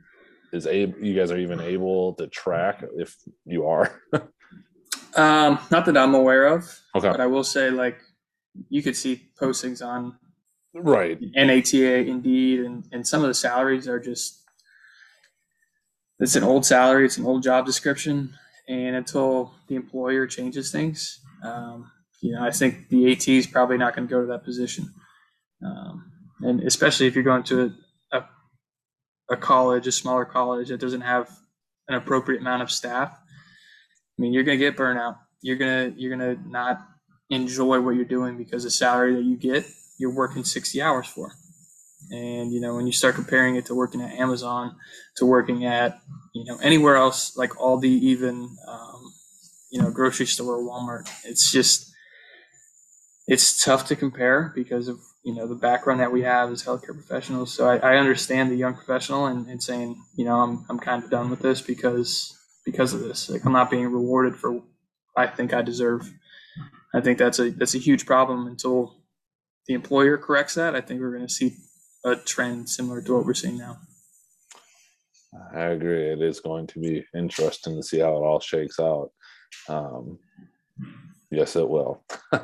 is 0.51 0.67
able 0.67 0.99
you 0.99 1.15
guys 1.15 1.31
are 1.31 1.39
even 1.39 1.61
able 1.61 2.13
to 2.13 2.27
track 2.27 2.83
if 2.97 3.15
you 3.45 3.65
are 3.65 4.01
um 5.19 5.59
not 5.71 5.85
that 5.85 5.97
i'm 5.97 6.15
aware 6.15 6.47
of 6.47 6.79
okay. 6.95 7.09
but 7.09 7.19
i 7.19 7.25
will 7.25 7.43
say 7.43 7.69
like 7.69 7.99
you 8.69 8.81
could 8.81 8.95
see 8.95 9.29
postings 9.39 9.85
on 9.85 10.17
right. 10.73 11.19
Nata 11.35 11.97
indeed 11.97 12.61
and, 12.61 12.85
and 12.91 13.07
some 13.07 13.21
of 13.21 13.27
the 13.27 13.33
salaries 13.33 13.87
are 13.87 13.99
just 13.99 14.41
it's 16.19 16.35
an 16.35 16.43
old 16.43 16.65
salary 16.65 17.05
it's 17.05 17.17
an 17.17 17.25
old 17.25 17.43
job 17.43 17.65
description 17.65 18.33
and 18.67 18.95
until 18.95 19.53
the 19.67 19.75
employer 19.75 20.27
changes 20.27 20.71
things 20.71 21.19
um, 21.43 21.91
you 22.21 22.33
know 22.33 22.43
i 22.43 22.51
think 22.51 22.89
the 22.89 23.11
at 23.11 23.27
is 23.27 23.47
probably 23.47 23.77
not 23.77 23.95
going 23.95 24.07
to 24.07 24.11
go 24.11 24.21
to 24.21 24.27
that 24.27 24.43
position. 24.43 24.93
Um, 25.65 26.11
and 26.41 26.61
especially 26.61 27.07
if 27.07 27.15
you're 27.15 27.23
going 27.23 27.43
to 27.43 27.73
a, 28.11 28.17
a, 28.17 28.25
a 29.31 29.37
college 29.37 29.87
a 29.87 29.91
smaller 29.91 30.25
college 30.25 30.69
that 30.69 30.79
doesn't 30.79 31.01
have 31.01 31.29
an 31.87 31.95
appropriate 31.95 32.39
amount 32.41 32.61
of 32.61 32.71
staff 32.71 33.19
mean 34.19 34.33
you're 34.33 34.43
to 34.43 34.57
get 34.57 34.77
burnout. 34.77 35.17
You're 35.41 35.57
to 35.57 35.93
you're 35.97 36.17
to 36.17 36.37
not 36.49 36.79
enjoy 37.29 37.79
what 37.79 37.95
you're 37.95 38.05
doing 38.05 38.37
because 38.37 38.63
the 38.63 38.71
salary 38.71 39.15
that 39.15 39.23
you 39.23 39.37
get 39.37 39.65
you're 39.99 40.09
working 40.13 40.43
60 40.43 40.81
hours 40.81 41.07
for. 41.07 41.33
And 42.11 42.51
you 42.51 42.59
know 42.61 42.75
when 42.75 42.87
you 42.87 42.93
start 42.93 43.15
comparing 43.15 43.55
it 43.55 43.65
to 43.67 43.75
working 43.75 44.01
at 44.01 44.13
amazon 44.13 44.77
to 45.17 45.25
working 45.25 45.65
at 45.65 45.99
you 46.33 46.45
know 46.45 46.57
anywhere 46.63 46.95
else 46.95 47.35
like 47.37 47.51
aldi 47.51 47.83
even 47.83 48.55
um, 48.67 49.13
you 49.69 49.79
know 49.79 49.91
grocery 49.91 50.25
store 50.25 50.57
walmart 50.59 51.07
it's 51.25 51.51
just 51.51 51.91
it's 53.27 53.63
tough 53.63 53.85
to 53.87 53.97
compare 53.97 54.51
because 54.55 54.87
of 54.87 54.97
you 55.23 55.35
know 55.35 55.45
the 55.45 55.55
background 55.55 55.99
that 55.99 56.11
we 56.11 56.21
have 56.21 56.49
as 56.51 56.63
healthcare 56.63 56.95
professionals. 56.95 57.53
So 57.53 57.67
i, 57.67 57.77
I 57.77 57.97
understand 57.97 58.49
the 58.49 58.55
young 58.55 58.75
professional 58.75 59.25
and, 59.27 59.47
and 59.47 59.61
saying 59.61 60.01
you 60.15 60.23
know 60.23 60.39
i'm, 60.39 60.65
I'm 60.69 60.79
kind 60.79 61.03
of 61.03 61.11
done 61.11 61.29
with 61.29 61.41
this 61.41 61.61
because 61.61 62.38
because 62.71 62.93
of 62.93 63.01
this. 63.01 63.29
Like 63.29 63.45
i'm 63.45 63.53
not 63.53 63.69
being 63.69 63.91
rewarded 63.91 64.35
for 64.35 64.51
what 64.51 64.63
i 65.15 65.27
think 65.27 65.53
i 65.53 65.61
deserve. 65.61 66.11
I 66.93 67.01
think 67.01 67.17
that's 67.17 67.39
a 67.39 67.51
that's 67.51 67.75
a 67.75 67.79
huge 67.79 68.05
problem 68.05 68.47
until 68.47 68.95
the 69.67 69.73
employer 69.73 70.17
corrects 70.17 70.55
that. 70.55 70.75
I 70.75 70.81
think 70.81 71.01
we're 71.01 71.15
going 71.15 71.27
to 71.27 71.33
see 71.33 71.55
a 72.03 72.15
trend 72.15 72.69
similar 72.69 73.01
to 73.01 73.15
what 73.15 73.25
we're 73.25 73.33
seeing 73.33 73.57
now. 73.57 73.77
I 75.53 75.65
agree. 75.65 76.09
It 76.09 76.21
is 76.21 76.39
going 76.39 76.65
to 76.67 76.79
be 76.79 77.05
interesting 77.15 77.75
to 77.75 77.83
see 77.83 77.99
how 77.99 78.15
it 78.15 78.25
all 78.25 78.39
shakes 78.39 78.79
out. 78.79 79.11
Um, 79.67 80.17
yes 81.29 81.55
it 81.55 81.69
will. 81.69 82.03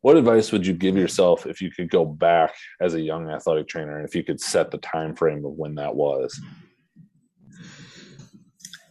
What 0.00 0.16
advice 0.16 0.52
would 0.52 0.66
you 0.66 0.74
give 0.74 0.96
yourself 0.96 1.44
if 1.44 1.60
you 1.60 1.70
could 1.70 1.90
go 1.90 2.04
back 2.04 2.54
as 2.80 2.94
a 2.94 3.00
young 3.00 3.28
athletic 3.30 3.66
trainer 3.66 3.98
and 3.98 4.08
if 4.08 4.14
you 4.14 4.22
could 4.22 4.40
set 4.40 4.70
the 4.70 4.78
time 4.78 5.14
frame 5.14 5.44
of 5.44 5.52
when 5.52 5.74
that 5.74 5.94
was 5.94 6.40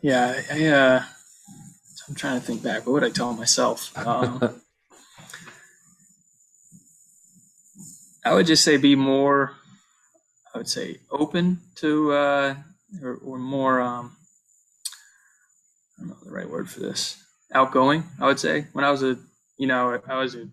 yeah 0.08 0.42
I, 0.50 0.66
uh, 0.68 1.04
i'm 2.08 2.16
trying 2.16 2.40
to 2.40 2.46
think 2.46 2.64
back 2.64 2.86
what 2.86 2.94
would 2.94 3.04
i 3.04 3.10
tell 3.10 3.34
myself 3.34 3.92
um, 3.98 4.40
i 8.26 8.34
would 8.34 8.48
just 8.48 8.64
say 8.64 8.78
be 8.78 8.96
more 8.96 9.52
i 10.56 10.58
would 10.58 10.70
say 10.70 11.00
open 11.12 11.60
to 11.76 12.14
uh, 12.14 12.56
or, 13.04 13.16
or 13.16 13.38
more 13.38 13.82
um, 13.82 14.16
i 15.98 16.02
don't 16.02 16.10
know 16.10 16.18
the 16.24 16.32
right 16.32 16.50
word 16.50 16.70
for 16.70 16.80
this 16.80 17.22
outgoing 17.54 18.06
i 18.22 18.26
would 18.26 18.40
say 18.40 18.68
when 18.72 18.86
i 18.86 18.92
was 18.92 19.04
a 19.04 19.18
you 19.58 19.68
know 19.68 20.00
i 20.08 20.18
was 20.18 20.36
a 20.36 20.48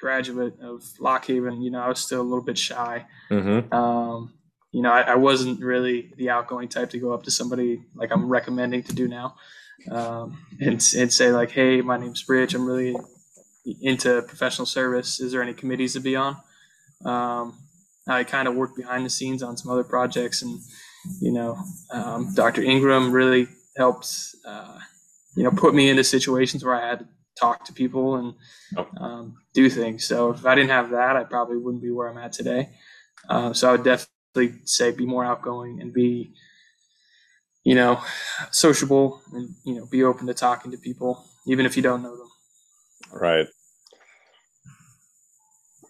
graduate 0.00 0.60
of 0.60 0.82
Lock 1.00 1.24
Haven, 1.28 1.62
you 1.62 1.70
know, 1.70 1.80
I 1.80 1.88
was 1.88 1.98
still 2.00 2.20
a 2.20 2.22
little 2.22 2.44
bit 2.44 2.58
shy. 2.58 3.06
mm-hmm. 3.30 3.72
Um, 3.72 4.34
you 4.74 4.82
know, 4.82 4.90
I, 4.90 5.02
I, 5.02 5.14
wasn't 5.14 5.60
really 5.60 6.12
the 6.16 6.30
outgoing 6.30 6.68
type 6.68 6.90
to 6.90 6.98
go 6.98 7.12
up 7.12 7.22
to 7.22 7.30
somebody 7.30 7.80
like 7.94 8.10
I'm 8.10 8.28
recommending 8.28 8.82
to 8.82 8.92
do 8.92 9.06
now, 9.06 9.36
um, 9.88 10.36
and, 10.60 10.84
and 10.96 11.12
say 11.12 11.30
like, 11.30 11.52
"Hey, 11.52 11.80
my 11.80 11.96
name's 11.96 12.28
Rich. 12.28 12.54
I'm 12.54 12.66
really 12.66 12.96
into 13.80 14.20
professional 14.22 14.66
service. 14.66 15.20
Is 15.20 15.30
there 15.30 15.42
any 15.42 15.54
committees 15.54 15.92
to 15.92 16.00
be 16.00 16.16
on?" 16.16 16.36
Um, 17.04 17.56
I 18.08 18.24
kind 18.24 18.48
of 18.48 18.56
worked 18.56 18.76
behind 18.76 19.06
the 19.06 19.10
scenes 19.10 19.44
on 19.44 19.56
some 19.56 19.70
other 19.70 19.84
projects, 19.84 20.42
and 20.42 20.58
you 21.20 21.32
know, 21.32 21.56
um, 21.92 22.34
Dr. 22.34 22.62
Ingram 22.62 23.12
really 23.12 23.46
helped, 23.76 24.08
uh, 24.44 24.80
you 25.36 25.44
know, 25.44 25.52
put 25.52 25.72
me 25.72 25.88
into 25.88 26.02
situations 26.02 26.64
where 26.64 26.74
I 26.74 26.84
had 26.84 26.98
to 26.98 27.08
talk 27.38 27.64
to 27.66 27.72
people 27.72 28.16
and 28.16 28.34
um, 28.96 29.36
do 29.52 29.70
things. 29.70 30.04
So 30.04 30.32
if 30.32 30.44
I 30.44 30.56
didn't 30.56 30.70
have 30.70 30.90
that, 30.90 31.14
I 31.14 31.22
probably 31.22 31.58
wouldn't 31.58 31.82
be 31.82 31.92
where 31.92 32.08
I'm 32.08 32.18
at 32.18 32.32
today. 32.32 32.70
Uh, 33.30 33.52
so 33.52 33.68
I 33.68 33.72
would 33.72 33.84
definitely 33.84 34.13
say 34.64 34.90
be 34.90 35.06
more 35.06 35.24
outgoing 35.24 35.80
and 35.80 35.92
be, 35.92 36.34
you 37.64 37.74
know, 37.74 38.00
sociable 38.50 39.22
and 39.32 39.54
you 39.64 39.74
know 39.74 39.86
be 39.86 40.04
open 40.04 40.26
to 40.26 40.34
talking 40.34 40.70
to 40.70 40.78
people, 40.78 41.24
even 41.46 41.66
if 41.66 41.76
you 41.76 41.82
don't 41.82 42.02
know 42.02 42.16
them. 42.16 42.28
Right. 43.12 43.46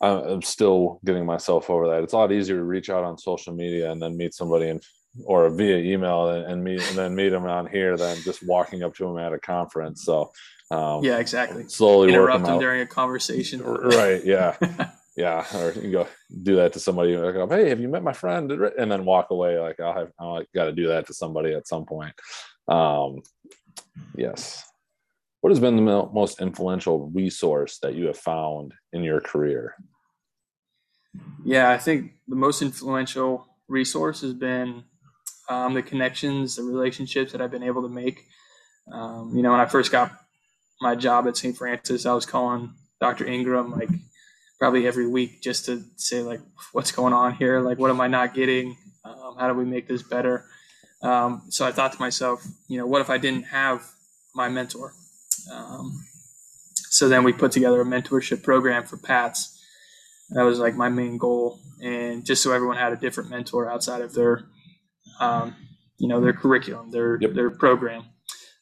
I'm 0.00 0.42
still 0.42 1.00
getting 1.04 1.24
myself 1.24 1.70
over 1.70 1.88
that. 1.88 2.02
It's 2.02 2.12
a 2.12 2.18
lot 2.18 2.32
easier 2.32 2.56
to 2.56 2.64
reach 2.64 2.90
out 2.90 3.04
on 3.04 3.16
social 3.16 3.54
media 3.54 3.90
and 3.90 4.02
then 4.02 4.16
meet 4.18 4.34
somebody 4.34 4.68
and 4.68 4.82
or 5.24 5.48
via 5.48 5.76
email 5.76 6.28
and, 6.28 6.44
and 6.44 6.64
meet 6.64 6.86
and 6.88 6.98
then 6.98 7.14
meet 7.14 7.30
them 7.30 7.46
on 7.46 7.66
here 7.66 7.96
than 7.96 8.16
just 8.22 8.46
walking 8.46 8.82
up 8.82 8.94
to 8.96 9.04
them 9.04 9.18
at 9.18 9.32
a 9.32 9.38
conference. 9.38 10.04
So 10.04 10.32
um, 10.70 11.04
yeah, 11.04 11.18
exactly. 11.18 11.68
Slowly 11.68 12.12
interrupt 12.12 12.44
them, 12.44 12.54
them 12.54 12.60
during 12.60 12.80
a 12.80 12.86
conversation. 12.86 13.62
Right. 13.62 14.24
Yeah. 14.24 14.56
yeah. 15.16 15.44
Or 15.56 15.72
you 15.72 15.92
go 15.92 16.08
do 16.42 16.56
that 16.56 16.72
to 16.72 16.80
somebody. 16.80 17.16
Like, 17.16 17.50
hey, 17.50 17.68
have 17.68 17.80
you 17.80 17.88
met 17.88 18.02
my 18.02 18.12
friend? 18.12 18.50
And 18.50 18.90
then 18.90 19.04
walk 19.04 19.30
away. 19.30 19.58
Like 19.58 19.80
I'll 19.80 19.94
have, 19.94 20.12
I 20.18 20.44
got 20.54 20.64
to 20.64 20.72
do 20.72 20.88
that 20.88 21.06
to 21.06 21.14
somebody 21.14 21.52
at 21.52 21.68
some 21.68 21.84
point. 21.84 22.14
Um, 22.68 23.22
yes. 24.16 24.64
What 25.40 25.50
has 25.50 25.60
been 25.60 25.76
the 25.76 26.08
most 26.12 26.40
influential 26.40 27.10
resource 27.10 27.78
that 27.82 27.94
you 27.94 28.06
have 28.06 28.16
found 28.16 28.72
in 28.92 29.02
your 29.02 29.20
career? 29.20 29.74
Yeah, 31.44 31.70
I 31.70 31.78
think 31.78 32.12
the 32.26 32.36
most 32.36 32.62
influential 32.62 33.46
resource 33.68 34.22
has 34.22 34.32
been 34.32 34.84
um, 35.48 35.74
the 35.74 35.82
connections, 35.82 36.56
the 36.56 36.62
relationships 36.62 37.32
that 37.32 37.42
I've 37.42 37.50
been 37.50 37.62
able 37.62 37.82
to 37.82 37.88
make. 37.88 38.26
Um, 38.90 39.32
you 39.34 39.42
know, 39.42 39.50
when 39.50 39.60
I 39.60 39.66
first 39.66 39.92
got 39.92 40.12
my 40.80 40.94
job 40.94 41.28
at 41.28 41.36
St. 41.36 41.56
Francis, 41.56 42.06
I 42.06 42.14
was 42.14 42.26
calling 42.26 42.72
Dr. 43.00 43.26
Ingram 43.26 43.70
like 43.70 43.90
probably 44.58 44.86
every 44.86 45.06
week 45.06 45.42
just 45.42 45.66
to 45.66 45.84
say 45.96 46.22
like 46.22 46.40
what's 46.72 46.92
going 46.92 47.12
on 47.12 47.34
here, 47.34 47.60
like 47.60 47.78
what 47.78 47.90
am 47.90 48.00
I 48.00 48.06
not 48.06 48.34
getting, 48.34 48.76
um, 49.04 49.36
how 49.38 49.48
do 49.48 49.54
we 49.54 49.64
make 49.64 49.88
this 49.88 50.02
better. 50.02 50.44
Um, 51.02 51.42
so 51.50 51.66
I 51.66 51.72
thought 51.72 51.92
to 51.92 52.00
myself, 52.00 52.44
you 52.68 52.78
know, 52.78 52.86
what 52.86 53.00
if 53.00 53.10
I 53.10 53.18
didn't 53.18 53.44
have 53.44 53.82
my 54.34 54.48
mentor? 54.48 54.94
Um, 55.52 55.92
so 56.88 57.08
then 57.08 57.24
we 57.24 57.32
put 57.32 57.52
together 57.52 57.80
a 57.80 57.84
mentorship 57.84 58.42
program 58.42 58.84
for 58.84 58.96
Pats. 58.96 59.50
That 60.30 60.44
was 60.44 60.58
like 60.58 60.74
my 60.74 60.88
main 60.88 61.18
goal, 61.18 61.60
and 61.82 62.24
just 62.24 62.42
so 62.42 62.52
everyone 62.52 62.78
had 62.78 62.92
a 62.92 62.96
different 62.96 63.30
mentor 63.30 63.70
outside 63.70 64.00
of 64.00 64.14
their, 64.14 64.46
um, 65.20 65.54
you 65.98 66.08
know, 66.08 66.20
their 66.20 66.32
curriculum, 66.32 66.90
their 66.90 67.18
yep. 67.20 67.34
their 67.34 67.50
program. 67.50 68.06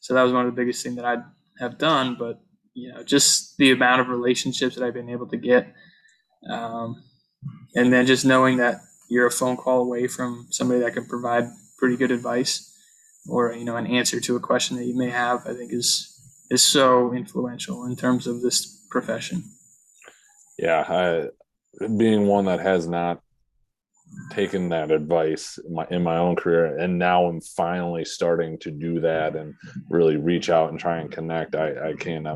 So 0.00 0.14
that 0.14 0.22
was 0.22 0.32
one 0.32 0.46
of 0.46 0.52
the 0.52 0.60
biggest 0.60 0.82
things 0.82 0.96
that 0.96 1.04
I 1.04 1.18
have 1.60 1.78
done, 1.78 2.16
but 2.18 2.40
you 2.74 2.92
know, 2.92 3.02
just 3.02 3.56
the 3.58 3.70
amount 3.70 4.00
of 4.00 4.08
relationships 4.08 4.76
that 4.76 4.84
I've 4.84 4.94
been 4.94 5.10
able 5.10 5.26
to 5.28 5.36
get, 5.36 5.72
um, 6.48 7.02
and 7.74 7.92
then 7.92 8.06
just 8.06 8.24
knowing 8.24 8.58
that 8.58 8.80
you're 9.08 9.26
a 9.26 9.30
phone 9.30 9.56
call 9.56 9.82
away 9.82 10.06
from 10.06 10.46
somebody 10.50 10.80
that 10.80 10.94
can 10.94 11.06
provide 11.06 11.44
pretty 11.78 11.96
good 11.96 12.10
advice, 12.10 12.74
or 13.28 13.52
you 13.52 13.64
know, 13.64 13.76
an 13.76 13.86
answer 13.86 14.20
to 14.20 14.36
a 14.36 14.40
question 14.40 14.76
that 14.76 14.86
you 14.86 14.96
may 14.96 15.10
have, 15.10 15.46
I 15.46 15.54
think 15.54 15.72
is 15.72 16.08
is 16.50 16.62
so 16.62 17.14
influential 17.14 17.84
in 17.84 17.96
terms 17.96 18.26
of 18.26 18.42
this 18.42 18.86
profession. 18.90 19.44
Yeah, 20.58 20.84
I, 20.86 21.86
being 21.96 22.26
one 22.26 22.44
that 22.44 22.60
has 22.60 22.86
not 22.86 23.22
taken 24.30 24.68
that 24.68 24.90
advice 24.90 25.58
in 25.66 25.74
my, 25.74 25.86
in 25.90 26.02
my 26.02 26.18
own 26.18 26.36
career 26.36 26.76
and 26.78 26.98
now 26.98 27.24
i'm 27.24 27.40
finally 27.40 28.04
starting 28.04 28.58
to 28.58 28.70
do 28.70 29.00
that 29.00 29.34
and 29.34 29.54
really 29.88 30.16
reach 30.16 30.50
out 30.50 30.70
and 30.70 30.78
try 30.78 30.98
and 30.98 31.10
connect 31.10 31.54
i, 31.54 31.88
I 31.88 31.94
can't 31.94 32.26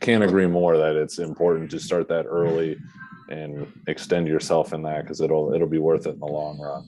can't 0.00 0.24
agree 0.24 0.46
more 0.46 0.76
that 0.76 0.96
it's 0.96 1.18
important 1.18 1.70
to 1.70 1.80
start 1.80 2.08
that 2.08 2.26
early 2.26 2.76
and 3.28 3.66
extend 3.86 4.28
yourself 4.28 4.72
in 4.72 4.82
that 4.82 5.02
because 5.02 5.20
it'll 5.20 5.52
it'll 5.52 5.68
be 5.68 5.78
worth 5.78 6.06
it 6.06 6.14
in 6.14 6.20
the 6.20 6.26
long 6.26 6.60
run 6.60 6.84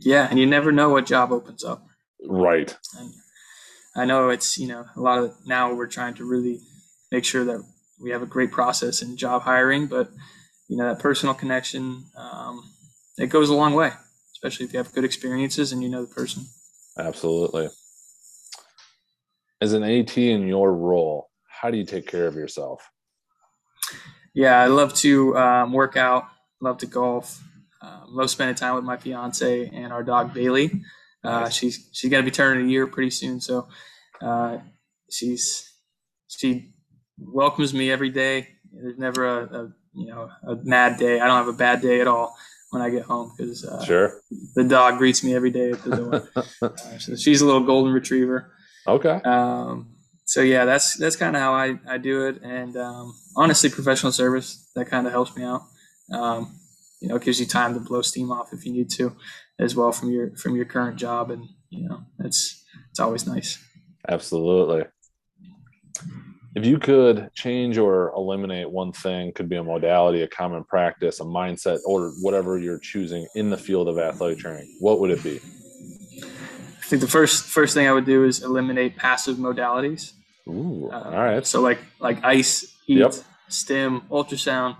yeah 0.00 0.26
and 0.30 0.38
you 0.38 0.46
never 0.46 0.72
know 0.72 0.88
what 0.88 1.06
job 1.06 1.32
opens 1.32 1.64
up 1.64 1.86
right 2.26 2.76
and 2.98 3.12
i 3.96 4.04
know 4.04 4.30
it's 4.30 4.58
you 4.58 4.66
know 4.66 4.84
a 4.96 5.00
lot 5.00 5.18
of 5.18 5.34
now 5.46 5.72
we're 5.72 5.86
trying 5.86 6.14
to 6.14 6.24
really 6.24 6.60
make 7.12 7.24
sure 7.24 7.44
that 7.44 7.62
we 8.02 8.10
have 8.10 8.22
a 8.22 8.26
great 8.26 8.50
process 8.50 9.02
in 9.02 9.16
job 9.16 9.42
hiring 9.42 9.86
but 9.86 10.10
you 10.68 10.76
know 10.76 10.88
that 10.88 10.98
personal 10.98 11.34
connection 11.34 12.04
um, 12.16 12.62
it 13.16 13.28
goes 13.28 13.48
a 13.48 13.54
long 13.54 13.74
way, 13.74 13.92
especially 14.32 14.66
if 14.66 14.72
you 14.72 14.78
have 14.78 14.92
good 14.92 15.04
experiences 15.04 15.72
and 15.72 15.82
you 15.82 15.88
know 15.88 16.04
the 16.04 16.14
person. 16.14 16.46
Absolutely. 16.98 17.68
As 19.60 19.72
an 19.72 19.82
AT 19.82 20.16
in 20.18 20.46
your 20.46 20.74
role, 20.74 21.30
how 21.64 21.70
do 21.70 21.78
you 21.78 21.84
take 21.86 22.06
care 22.06 22.26
of 22.26 22.34
yourself? 22.34 22.90
Yeah, 24.34 24.60
I 24.60 24.66
love 24.66 24.92
to 24.96 25.34
um, 25.38 25.72
work 25.72 25.96
out, 25.96 26.26
love 26.60 26.76
to 26.78 26.86
golf, 26.86 27.42
um, 27.80 28.02
love 28.08 28.28
spending 28.28 28.54
time 28.54 28.74
with 28.74 28.84
my 28.84 28.98
fiance 28.98 29.70
and 29.72 29.90
our 29.90 30.02
dog 30.02 30.34
Bailey. 30.34 30.82
Uh, 31.24 31.48
she's 31.48 31.88
she's 31.92 32.10
gonna 32.10 32.22
be 32.22 32.30
turning 32.30 32.66
a 32.66 32.68
year 32.68 32.86
pretty 32.86 33.08
soon, 33.08 33.40
so 33.40 33.66
uh, 34.20 34.58
she's 35.10 35.72
she 36.28 36.74
welcomes 37.18 37.72
me 37.72 37.90
every 37.90 38.10
day. 38.10 38.48
There's 38.70 38.98
never 38.98 39.24
a, 39.26 39.44
a 39.44 39.72
you 39.94 40.08
know 40.08 40.28
a 40.46 40.56
mad 40.56 40.98
day. 40.98 41.18
I 41.18 41.26
don't 41.26 41.38
have 41.38 41.48
a 41.48 41.54
bad 41.54 41.80
day 41.80 42.02
at 42.02 42.06
all 42.06 42.36
when 42.72 42.82
I 42.82 42.90
get 42.90 43.04
home 43.04 43.32
because 43.34 43.64
uh, 43.64 43.82
Sure. 43.82 44.20
the 44.54 44.64
dog 44.64 44.98
greets 44.98 45.24
me 45.24 45.34
every 45.34 45.50
day 45.50 45.70
at 45.70 45.82
the 45.82 45.96
door. 45.96 46.28
uh, 46.60 46.98
so 46.98 47.16
she's 47.16 47.40
a 47.40 47.46
little 47.46 47.64
golden 47.64 47.94
retriever. 47.94 48.52
Okay. 48.86 49.22
Um, 49.24 49.93
so 50.24 50.40
yeah, 50.40 50.64
that's 50.64 50.96
that's 50.96 51.16
kind 51.16 51.36
of 51.36 51.42
how 51.42 51.52
I, 51.52 51.78
I 51.86 51.98
do 51.98 52.26
it, 52.26 52.42
and 52.42 52.76
um, 52.76 53.14
honestly, 53.36 53.68
professional 53.68 54.12
service 54.12 54.70
that 54.74 54.86
kind 54.86 55.06
of 55.06 55.12
helps 55.12 55.36
me 55.36 55.44
out. 55.44 55.62
Um, 56.12 56.58
you 57.00 57.08
know, 57.08 57.16
it 57.16 57.22
gives 57.22 57.38
you 57.38 57.46
time 57.46 57.74
to 57.74 57.80
blow 57.80 58.00
steam 58.00 58.32
off 58.32 58.52
if 58.52 58.64
you 58.64 58.72
need 58.72 58.90
to, 58.92 59.14
as 59.58 59.76
well 59.76 59.92
from 59.92 60.10
your 60.10 60.34
from 60.36 60.56
your 60.56 60.64
current 60.64 60.96
job, 60.96 61.30
and 61.30 61.46
you 61.68 61.88
know, 61.88 62.04
it's 62.20 62.64
it's 62.90 63.00
always 63.00 63.26
nice. 63.26 63.62
Absolutely. 64.08 64.84
If 66.56 66.64
you 66.64 66.78
could 66.78 67.30
change 67.34 67.78
or 67.78 68.12
eliminate 68.16 68.70
one 68.70 68.92
thing, 68.92 69.32
could 69.32 69.48
be 69.48 69.56
a 69.56 69.64
modality, 69.64 70.22
a 70.22 70.28
common 70.28 70.62
practice, 70.64 71.20
a 71.20 71.24
mindset, 71.24 71.80
or 71.84 72.12
whatever 72.22 72.58
you're 72.58 72.78
choosing 72.78 73.26
in 73.34 73.50
the 73.50 73.56
field 73.56 73.88
of 73.88 73.98
athletic 73.98 74.38
training, 74.38 74.76
what 74.78 75.00
would 75.00 75.10
it 75.10 75.22
be? 75.22 75.40
Think 76.94 77.02
the 77.02 77.10
first 77.10 77.46
first 77.46 77.74
thing 77.74 77.88
I 77.88 77.92
would 77.92 78.04
do 78.04 78.22
is 78.22 78.40
eliminate 78.44 78.94
passive 78.96 79.36
modalities. 79.36 80.12
Ooh, 80.46 80.88
Uh, 80.92 81.02
all 81.06 81.10
right. 81.10 81.44
So 81.44 81.60
like 81.60 81.80
like 81.98 82.22
ice, 82.22 82.72
heat, 82.86 82.98
Yep. 82.98 83.14
stim, 83.48 84.02
ultrasound, 84.02 84.76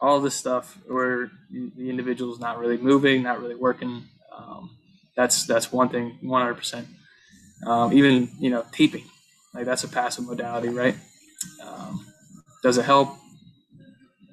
all 0.00 0.20
this 0.20 0.34
stuff 0.34 0.76
where 0.88 1.30
the 1.52 1.70
the 1.76 1.88
individual 1.88 2.32
is 2.34 2.40
not 2.40 2.58
really 2.58 2.78
moving, 2.78 3.22
not 3.22 3.40
really 3.40 3.54
working. 3.54 4.08
Um, 4.36 4.70
that's 5.14 5.46
that's 5.46 5.72
one 5.72 5.88
thing, 5.88 6.18
one 6.20 6.42
hundred 6.42 6.56
percent. 6.56 6.88
Even 7.92 8.28
you 8.40 8.50
know 8.50 8.64
taping, 8.72 9.04
like 9.54 9.66
that's 9.66 9.84
a 9.84 9.88
passive 9.88 10.26
modality, 10.26 10.70
right? 10.70 10.96
Um, 11.64 12.04
does 12.64 12.76
it 12.76 12.84
help 12.84 13.10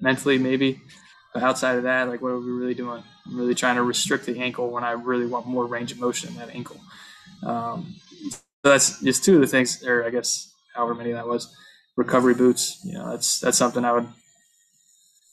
mentally? 0.01 0.39
Maybe, 0.39 0.81
but 1.31 1.43
outside 1.43 1.75
of 1.77 1.83
that, 1.83 2.09
like 2.09 2.23
what 2.23 2.29
are 2.29 2.39
we 2.39 2.49
really 2.49 2.73
doing? 2.73 3.03
I'm 3.27 3.37
really 3.37 3.53
trying 3.55 3.75
to 3.75 3.83
restrict 3.83 4.25
the 4.25 4.39
ankle 4.39 4.71
when 4.71 4.83
I 4.83 4.91
really 4.93 5.27
want 5.27 5.45
more 5.45 5.67
range 5.67 5.91
of 5.91 5.99
motion 5.99 6.29
in 6.33 6.37
that 6.39 6.49
ankle. 6.55 6.79
Um, 7.45 7.95
so 8.29 8.39
that's 8.63 9.01
just 9.01 9.23
two 9.23 9.35
of 9.35 9.41
the 9.41 9.47
things, 9.47 9.83
or 9.83 10.05
I 10.05 10.09
guess 10.09 10.53
however 10.75 10.95
many 10.95 11.11
that 11.11 11.27
was. 11.27 11.53
Recovery 11.95 12.33
boots, 12.33 12.81
you 12.83 12.93
know, 12.93 13.11
that's 13.11 13.39
that's 13.39 13.57
something 13.57 13.85
I 13.85 13.91
would. 13.91 14.07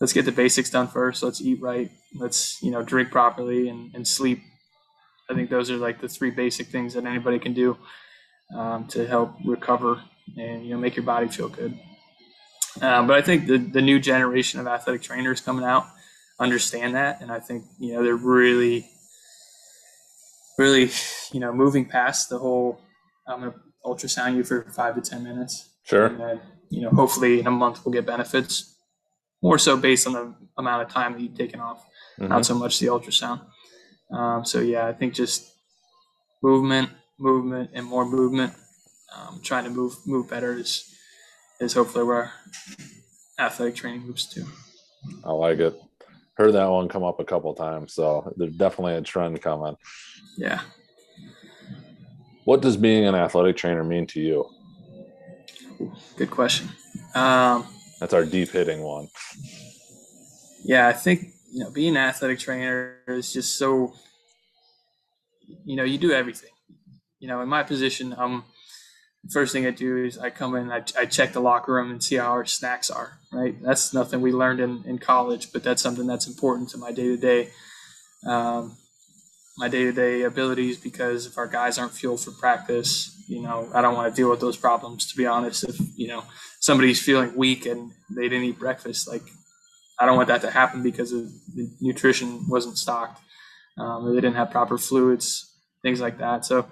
Let's 0.00 0.12
get 0.12 0.24
the 0.24 0.32
basics 0.32 0.70
done 0.70 0.88
first. 0.88 1.22
Let's 1.22 1.40
eat 1.40 1.60
right. 1.60 1.90
Let's 2.14 2.62
you 2.62 2.70
know 2.70 2.82
drink 2.82 3.10
properly 3.10 3.68
and, 3.68 3.94
and 3.94 4.06
sleep. 4.06 4.40
I 5.30 5.34
think 5.34 5.48
those 5.48 5.70
are 5.70 5.76
like 5.76 6.00
the 6.00 6.08
three 6.08 6.30
basic 6.30 6.66
things 6.66 6.94
that 6.94 7.06
anybody 7.06 7.38
can 7.38 7.54
do 7.54 7.78
um, 8.54 8.86
to 8.88 9.06
help 9.06 9.36
recover 9.44 10.02
and 10.36 10.64
you 10.64 10.74
know 10.74 10.78
make 10.78 10.96
your 10.96 11.04
body 11.04 11.28
feel 11.28 11.48
good. 11.48 11.78
Um, 12.82 13.06
but 13.06 13.16
I 13.16 13.22
think 13.22 13.46
the 13.46 13.58
the 13.58 13.80
new 13.82 13.98
generation 13.98 14.60
of 14.60 14.66
athletic 14.66 15.02
trainers 15.02 15.40
coming 15.40 15.64
out 15.64 15.86
understand 16.38 16.94
that, 16.94 17.20
and 17.20 17.30
I 17.30 17.40
think 17.40 17.64
you 17.78 17.94
know 17.94 18.02
they're 18.02 18.16
really, 18.16 18.88
really, 20.60 20.90
you 21.32 21.40
know, 21.40 21.52
moving 21.52 21.84
past 21.96 22.28
the 22.28 22.38
whole. 22.38 22.68
I'm 23.26 23.40
gonna 23.40 23.54
ultrasound 23.84 24.36
you 24.36 24.44
for 24.44 24.58
five 24.80 24.94
to 24.96 25.00
ten 25.10 25.20
minutes, 25.30 25.54
Sure. 25.90 26.06
and 26.06 26.20
then 26.20 26.40
you 26.74 26.82
know 26.82 26.90
hopefully 27.00 27.40
in 27.40 27.46
a 27.46 27.56
month 27.64 27.76
we'll 27.84 27.92
get 27.98 28.06
benefits. 28.06 28.52
More 29.42 29.58
so 29.66 29.72
based 29.88 30.06
on 30.06 30.12
the 30.18 30.24
amount 30.58 30.82
of 30.84 30.88
time 30.92 31.12
that 31.14 31.20
you've 31.22 31.38
taken 31.44 31.60
off, 31.60 31.80
Mhm. 32.18 32.28
not 32.28 32.44
so 32.44 32.54
much 32.62 32.78
the 32.78 32.88
ultrasound. 32.94 33.40
Um, 34.12 34.44
so 34.44 34.60
yeah, 34.60 34.86
I 34.86 34.92
think 34.92 35.14
just 35.14 35.40
movement, 36.42 36.90
movement, 37.18 37.70
and 37.72 37.86
more 37.86 38.04
movement. 38.04 38.52
Um, 39.16 39.40
trying 39.42 39.64
to 39.64 39.70
move 39.70 39.94
move 40.06 40.28
better 40.28 40.52
is 40.64 40.72
is 41.60 41.72
hopefully 41.74 42.04
where 42.04 42.32
athletic 43.38 43.74
training 43.76 44.02
moves 44.06 44.26
to. 44.34 44.40
I 45.24 45.32
like 45.32 45.58
it. 45.58 45.74
Heard 46.40 46.54
that 46.54 46.70
one 46.70 46.88
come 46.88 47.04
up 47.04 47.20
a 47.20 47.24
couple 47.24 47.52
times, 47.52 47.92
so 47.92 48.32
there's 48.34 48.56
definitely 48.56 48.94
a 48.94 49.02
trend 49.02 49.42
coming. 49.42 49.76
Yeah. 50.38 50.62
What 52.44 52.62
does 52.62 52.78
being 52.78 53.04
an 53.04 53.14
athletic 53.14 53.58
trainer 53.58 53.84
mean 53.84 54.06
to 54.06 54.20
you? 54.22 54.48
Good 56.16 56.30
question. 56.30 56.70
Um, 57.14 57.66
That's 57.98 58.14
our 58.14 58.24
deep 58.24 58.48
hitting 58.48 58.80
one. 58.80 59.08
yeah, 60.64 60.88
I 60.88 60.94
think 60.94 61.26
you 61.52 61.62
know 61.62 61.70
being 61.70 61.90
an 61.90 62.02
athletic 62.08 62.38
trainer 62.38 63.00
is 63.06 63.34
just 63.34 63.58
so. 63.58 63.92
You 65.66 65.76
know, 65.76 65.84
you 65.84 65.98
do 65.98 66.10
everything. 66.10 66.52
You 67.18 67.28
know, 67.28 67.42
in 67.42 67.50
my 67.50 67.64
position, 67.64 68.14
um, 68.16 68.44
first 69.28 69.52
thing 69.52 69.66
I 69.66 69.70
do 69.70 70.04
is 70.04 70.18
I 70.18 70.30
come 70.30 70.54
in, 70.56 70.70
I, 70.72 70.82
I 70.98 71.04
check 71.06 71.32
the 71.32 71.40
locker 71.40 71.74
room 71.74 71.90
and 71.90 72.02
see 72.02 72.16
how 72.16 72.30
our 72.30 72.46
snacks 72.46 72.90
are. 72.90 73.18
Right, 73.32 73.60
that's 73.62 73.92
nothing 73.94 74.20
we 74.20 74.32
learned 74.32 74.60
in 74.60 74.82
in 74.86 74.98
college, 74.98 75.52
but 75.52 75.62
that's 75.62 75.82
something 75.82 76.06
that's 76.06 76.26
important 76.26 76.68
to 76.70 76.78
my 76.78 76.92
day 76.92 77.04
to 77.04 77.16
day. 77.16 77.50
My 79.58 79.68
day 79.68 79.84
to 79.84 79.92
day 79.92 80.22
abilities 80.22 80.78
because 80.78 81.26
if 81.26 81.36
our 81.36 81.46
guys 81.46 81.78
aren't 81.78 81.92
fueled 81.92 82.20
for 82.20 82.30
practice, 82.32 83.14
you 83.28 83.42
know, 83.42 83.68
I 83.74 83.82
don't 83.82 83.94
want 83.94 84.12
to 84.12 84.16
deal 84.20 84.30
with 84.30 84.40
those 84.40 84.56
problems. 84.56 85.06
To 85.10 85.16
be 85.16 85.26
honest, 85.26 85.64
if 85.64 85.76
you 85.96 86.08
know 86.08 86.24
somebody's 86.60 87.00
feeling 87.02 87.36
weak 87.36 87.66
and 87.66 87.92
they 88.08 88.28
didn't 88.28 88.44
eat 88.44 88.58
breakfast, 88.58 89.06
like 89.06 89.22
I 89.98 90.06
don't 90.06 90.16
want 90.16 90.28
that 90.28 90.40
to 90.42 90.50
happen 90.50 90.82
because 90.82 91.12
of 91.12 91.26
the 91.54 91.70
nutrition 91.80 92.48
wasn't 92.48 92.78
stocked. 92.78 93.20
Um, 93.78 94.06
or 94.06 94.14
they 94.14 94.20
didn't 94.20 94.36
have 94.36 94.50
proper 94.50 94.78
fluids, 94.78 95.54
things 95.82 96.00
like 96.00 96.18
that. 96.18 96.44
So 96.44 96.66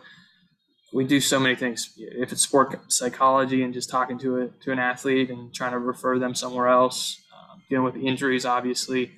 we 0.92 1.04
do 1.04 1.20
so 1.20 1.38
many 1.38 1.54
things. 1.54 1.92
If 1.96 2.32
it's 2.32 2.42
sport 2.42 2.90
psychology 2.90 3.62
and 3.62 3.74
just 3.74 3.90
talking 3.90 4.18
to 4.20 4.40
a 4.42 4.48
to 4.64 4.72
an 4.72 4.78
athlete 4.78 5.30
and 5.30 5.54
trying 5.54 5.72
to 5.72 5.78
refer 5.78 6.18
them 6.18 6.34
somewhere 6.34 6.68
else, 6.68 7.20
um, 7.36 7.62
dealing 7.68 7.84
with 7.84 7.96
injuries, 7.96 8.46
obviously, 8.46 9.12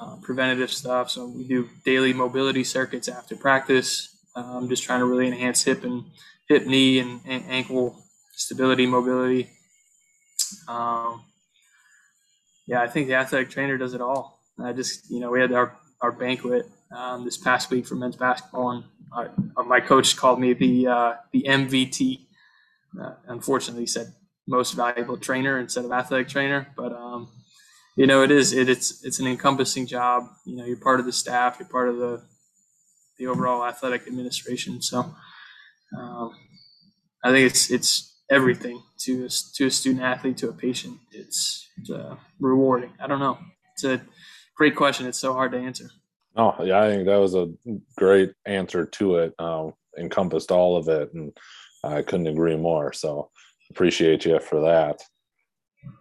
uh, 0.00 0.16
preventative 0.22 0.70
stuff. 0.70 1.10
So 1.10 1.26
we 1.26 1.44
do 1.44 1.68
daily 1.84 2.12
mobility 2.12 2.64
circuits 2.64 3.08
after 3.08 3.36
practice. 3.36 4.14
Um, 4.36 4.68
just 4.68 4.84
trying 4.84 5.00
to 5.00 5.06
really 5.06 5.26
enhance 5.26 5.64
hip 5.64 5.82
and 5.82 6.04
hip, 6.48 6.64
knee, 6.66 7.00
and, 7.00 7.20
and 7.26 7.44
ankle 7.48 8.04
stability, 8.32 8.86
mobility. 8.86 9.50
Um, 10.68 11.24
yeah, 12.66 12.80
I 12.82 12.86
think 12.86 13.08
the 13.08 13.14
athletic 13.14 13.50
trainer 13.50 13.76
does 13.76 13.94
it 13.94 14.00
all. 14.00 14.40
I 14.62 14.72
just, 14.72 15.10
you 15.10 15.20
know, 15.20 15.30
we 15.30 15.40
had 15.40 15.52
our, 15.52 15.76
our 16.00 16.12
banquet 16.12 16.66
um, 16.94 17.24
this 17.24 17.36
past 17.36 17.70
week 17.70 17.86
for 17.86 17.96
men's 17.96 18.16
basketball, 18.16 18.70
and 18.70 18.84
our- 19.12 19.32
my 19.64 19.80
coach 19.80 20.16
called 20.16 20.40
me 20.40 20.52
the 20.54 20.86
uh, 20.86 21.14
the 21.32 21.46
MVT. 21.46 22.26
Uh, 23.00 23.14
unfortunately, 23.28 23.82
he 23.82 23.86
said 23.86 24.14
most 24.46 24.72
valuable 24.74 25.16
trainer 25.18 25.58
instead 25.58 25.84
of 25.84 25.92
athletic 25.92 26.28
trainer, 26.28 26.68
but 26.76 26.92
um, 26.92 27.28
you 27.96 28.06
know, 28.06 28.22
it 28.22 28.30
is 28.30 28.52
it, 28.52 28.68
it's 28.68 29.04
it's 29.04 29.20
an 29.20 29.26
encompassing 29.26 29.86
job. 29.86 30.28
You 30.46 30.56
know, 30.56 30.64
you're 30.64 30.78
part 30.80 31.00
of 31.00 31.06
the 31.06 31.12
staff, 31.12 31.56
you're 31.60 31.68
part 31.68 31.88
of 31.88 31.98
the 31.98 32.22
the 33.18 33.26
overall 33.26 33.64
athletic 33.64 34.06
administration. 34.06 34.80
So, 34.82 35.14
um, 35.98 36.32
I 37.24 37.30
think 37.32 37.46
it's 37.50 37.70
it's 37.70 38.16
everything 38.30 38.82
to 39.00 39.26
a, 39.26 39.28
to 39.56 39.66
a 39.66 39.70
student 39.70 40.04
athlete 40.04 40.38
to 40.38 40.48
a 40.48 40.52
patient. 40.52 40.98
It's, 41.12 41.68
it's 41.78 41.90
uh, 41.90 42.16
rewarding. 42.40 42.92
I 43.00 43.06
don't 43.06 43.20
know. 43.20 43.38
It's 43.74 43.84
a 43.84 44.02
great 44.56 44.76
question. 44.76 45.06
It's 45.06 45.18
so 45.20 45.32
hard 45.34 45.52
to 45.52 45.58
answer. 45.58 45.90
Oh, 46.38 46.54
yeah, 46.62 46.80
I 46.80 46.88
think 46.88 47.06
that 47.06 47.16
was 47.16 47.34
a 47.34 47.52
great 47.96 48.32
answer 48.46 48.86
to 48.86 49.16
it. 49.16 49.34
Uh, 49.38 49.70
encompassed 49.98 50.52
all 50.52 50.76
of 50.76 50.88
it, 50.88 51.12
and 51.12 51.36
I 51.82 52.02
couldn't 52.02 52.28
agree 52.28 52.56
more. 52.56 52.92
So 52.92 53.30
appreciate 53.70 54.24
you 54.24 54.38
for 54.38 54.60
that. 54.60 55.02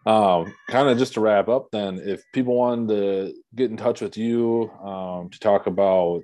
Um, 0.06 0.54
kind 0.70 0.90
of 0.90 0.98
just 1.00 1.14
to 1.16 1.22
wrap 1.22 1.50
up, 1.50 1.70
then, 1.72 2.00
if 2.04 2.22
people 2.34 2.56
wanted 2.56 2.90
to 2.90 3.34
get 3.56 3.72
in 3.72 3.78
touch 3.78 4.02
with 4.02 4.16
you 4.16 4.70
um, 4.84 5.30
to 5.32 5.40
talk 5.40 5.66
about 5.66 6.22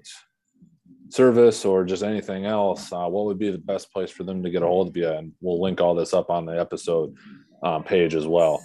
service 1.10 1.66
or 1.66 1.84
just 1.84 2.04
anything 2.04 2.46
else, 2.46 2.92
uh, 2.92 3.08
what 3.08 3.26
would 3.26 3.40
be 3.40 3.52
the 3.52 3.58
best 3.58 3.92
place 3.92 4.12
for 4.12 4.24
them 4.24 4.44
to 4.44 4.50
get 4.50 4.64
a 4.64 4.68
hold 4.68 4.90
of 4.90 4.98
you? 4.98 5.10
And 5.10 5.34
we'll 5.42 5.62
link 5.62 5.82
all 5.82 5.96
this 5.96 6.14
up 6.14 6.30
on 6.30 6.46
the 6.46 6.60
episode 6.60 7.16
um, 7.64 7.84
page 7.84 8.16
as 8.16 8.28
well. 8.28 8.62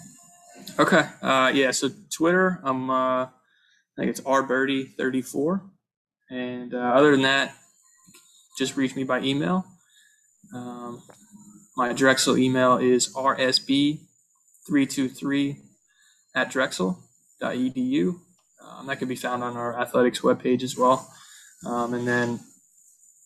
Okay. 0.77 1.07
Uh, 1.21 1.51
yeah. 1.53 1.71
So 1.71 1.89
Twitter, 2.11 2.59
I'm 2.63 2.89
uh, 2.89 3.27
I 3.99 4.03
think 4.03 4.11
it's 4.11 4.21
rbirdie34, 4.21 5.61
and 6.29 6.73
uh, 6.73 6.77
other 6.77 7.11
than 7.11 7.23
that, 7.23 7.53
just 8.57 8.77
reach 8.77 8.95
me 8.95 9.03
by 9.03 9.19
email. 9.19 9.65
Um, 10.55 11.03
my 11.75 11.91
Drexel 11.91 12.37
email 12.37 12.77
is 12.77 13.13
rsb323 13.13 15.57
at 16.33 16.49
drexel.edu. 16.49 18.15
Um, 18.65 18.87
that 18.87 18.99
can 18.99 19.09
be 19.09 19.17
found 19.17 19.43
on 19.43 19.57
our 19.57 19.77
athletics 19.77 20.21
webpage 20.21 20.63
as 20.63 20.77
well. 20.77 21.13
Um, 21.65 21.93
and 21.93 22.07
then 22.07 22.39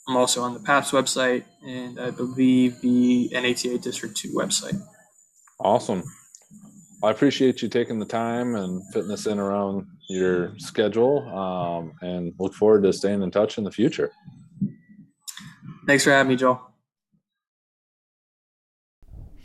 I'm 0.08 0.18
also 0.18 0.42
on 0.42 0.56
the 0.56 0.60
PATS 0.60 0.90
website 0.92 1.44
and 1.64 2.00
I 2.00 2.10
believe 2.10 2.82
the 2.82 3.30
NATA 3.32 3.78
District 3.78 4.18
2 4.18 4.34
website. 4.34 4.82
Awesome. 5.60 6.02
I 7.04 7.12
appreciate 7.12 7.62
you 7.62 7.68
taking 7.68 8.00
the 8.00 8.06
time 8.06 8.56
and 8.56 8.82
fitting 8.94 9.10
this 9.10 9.28
in 9.28 9.38
around 9.38 9.86
your 10.08 10.58
schedule 10.58 11.28
um, 11.38 11.94
and 12.02 12.34
look 12.40 12.54
forward 12.54 12.84
to 12.84 12.94
staying 12.94 13.22
in 13.22 13.30
touch 13.30 13.58
in 13.58 13.66
the 13.66 13.72
future. 13.72 14.12
Thanks 15.86 16.06
for 16.06 16.12
having 16.12 16.30
me, 16.30 16.38
Joel. 16.38 16.73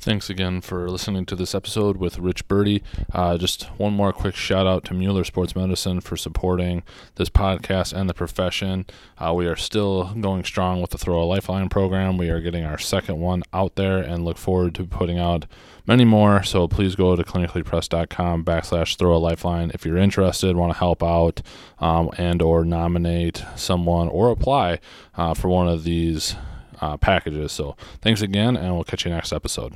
Thanks 0.09 0.31
again 0.31 0.63
for 0.63 0.89
listening 0.89 1.27
to 1.27 1.37
this 1.37 1.55
episode 1.55 1.99
with 1.99 2.19
Rich 2.19 2.49
Birdie. 2.49 2.83
Uh, 3.13 3.37
just 3.37 3.65
one 3.77 3.93
more 3.93 4.11
quick 4.11 4.35
shout 4.35 4.67
out 4.67 4.83
to 4.87 4.95
Mueller 4.95 5.23
Sports 5.23 5.55
Medicine 5.55 6.01
for 6.01 6.17
supporting 6.17 6.83
this 7.17 7.29
podcast 7.29 7.93
and 7.93 8.09
the 8.09 8.15
profession. 8.15 8.87
Uh, 9.19 9.35
we 9.35 9.47
are 9.47 9.55
still 9.55 10.15
going 10.15 10.45
strong 10.45 10.81
with 10.81 10.93
the 10.93 10.97
Throw 10.97 11.23
a 11.23 11.25
Lifeline 11.25 11.69
program. 11.69 12.17
We 12.17 12.31
are 12.31 12.41
getting 12.41 12.65
our 12.65 12.79
second 12.79 13.21
one 13.21 13.43
out 13.53 13.75
there 13.75 13.99
and 13.99 14.25
look 14.25 14.39
forward 14.39 14.75
to 14.77 14.87
putting 14.87 15.19
out 15.19 15.45
many 15.87 16.07
more. 16.07 16.43
So 16.43 16.67
please 16.69 16.95
go 16.97 17.15
to 17.15 17.23
clinicallypress.com 17.23 18.47
backslash 18.47 18.97
throw 18.97 19.15
a 19.15 19.19
lifeline 19.19 19.71
if 19.75 19.85
you're 19.85 19.99
interested, 19.99 20.57
want 20.57 20.73
to 20.73 20.79
help 20.79 21.03
out, 21.03 21.43
um, 21.81 22.09
and 22.17 22.41
or 22.41 22.65
nominate 22.65 23.45
someone 23.57 24.09
or 24.09 24.31
apply 24.31 24.79
uh, 25.19 25.35
for 25.35 25.49
one 25.49 25.69
of 25.69 25.85
these 25.85 26.35
uh, 26.81 26.97
packages. 26.97 27.53
So 27.53 27.77
thanks 28.03 28.23
again, 28.23 28.57
and 28.57 28.75
we'll 28.75 28.85
catch 28.85 29.05
you 29.05 29.11
next 29.11 29.33
episode. 29.33 29.75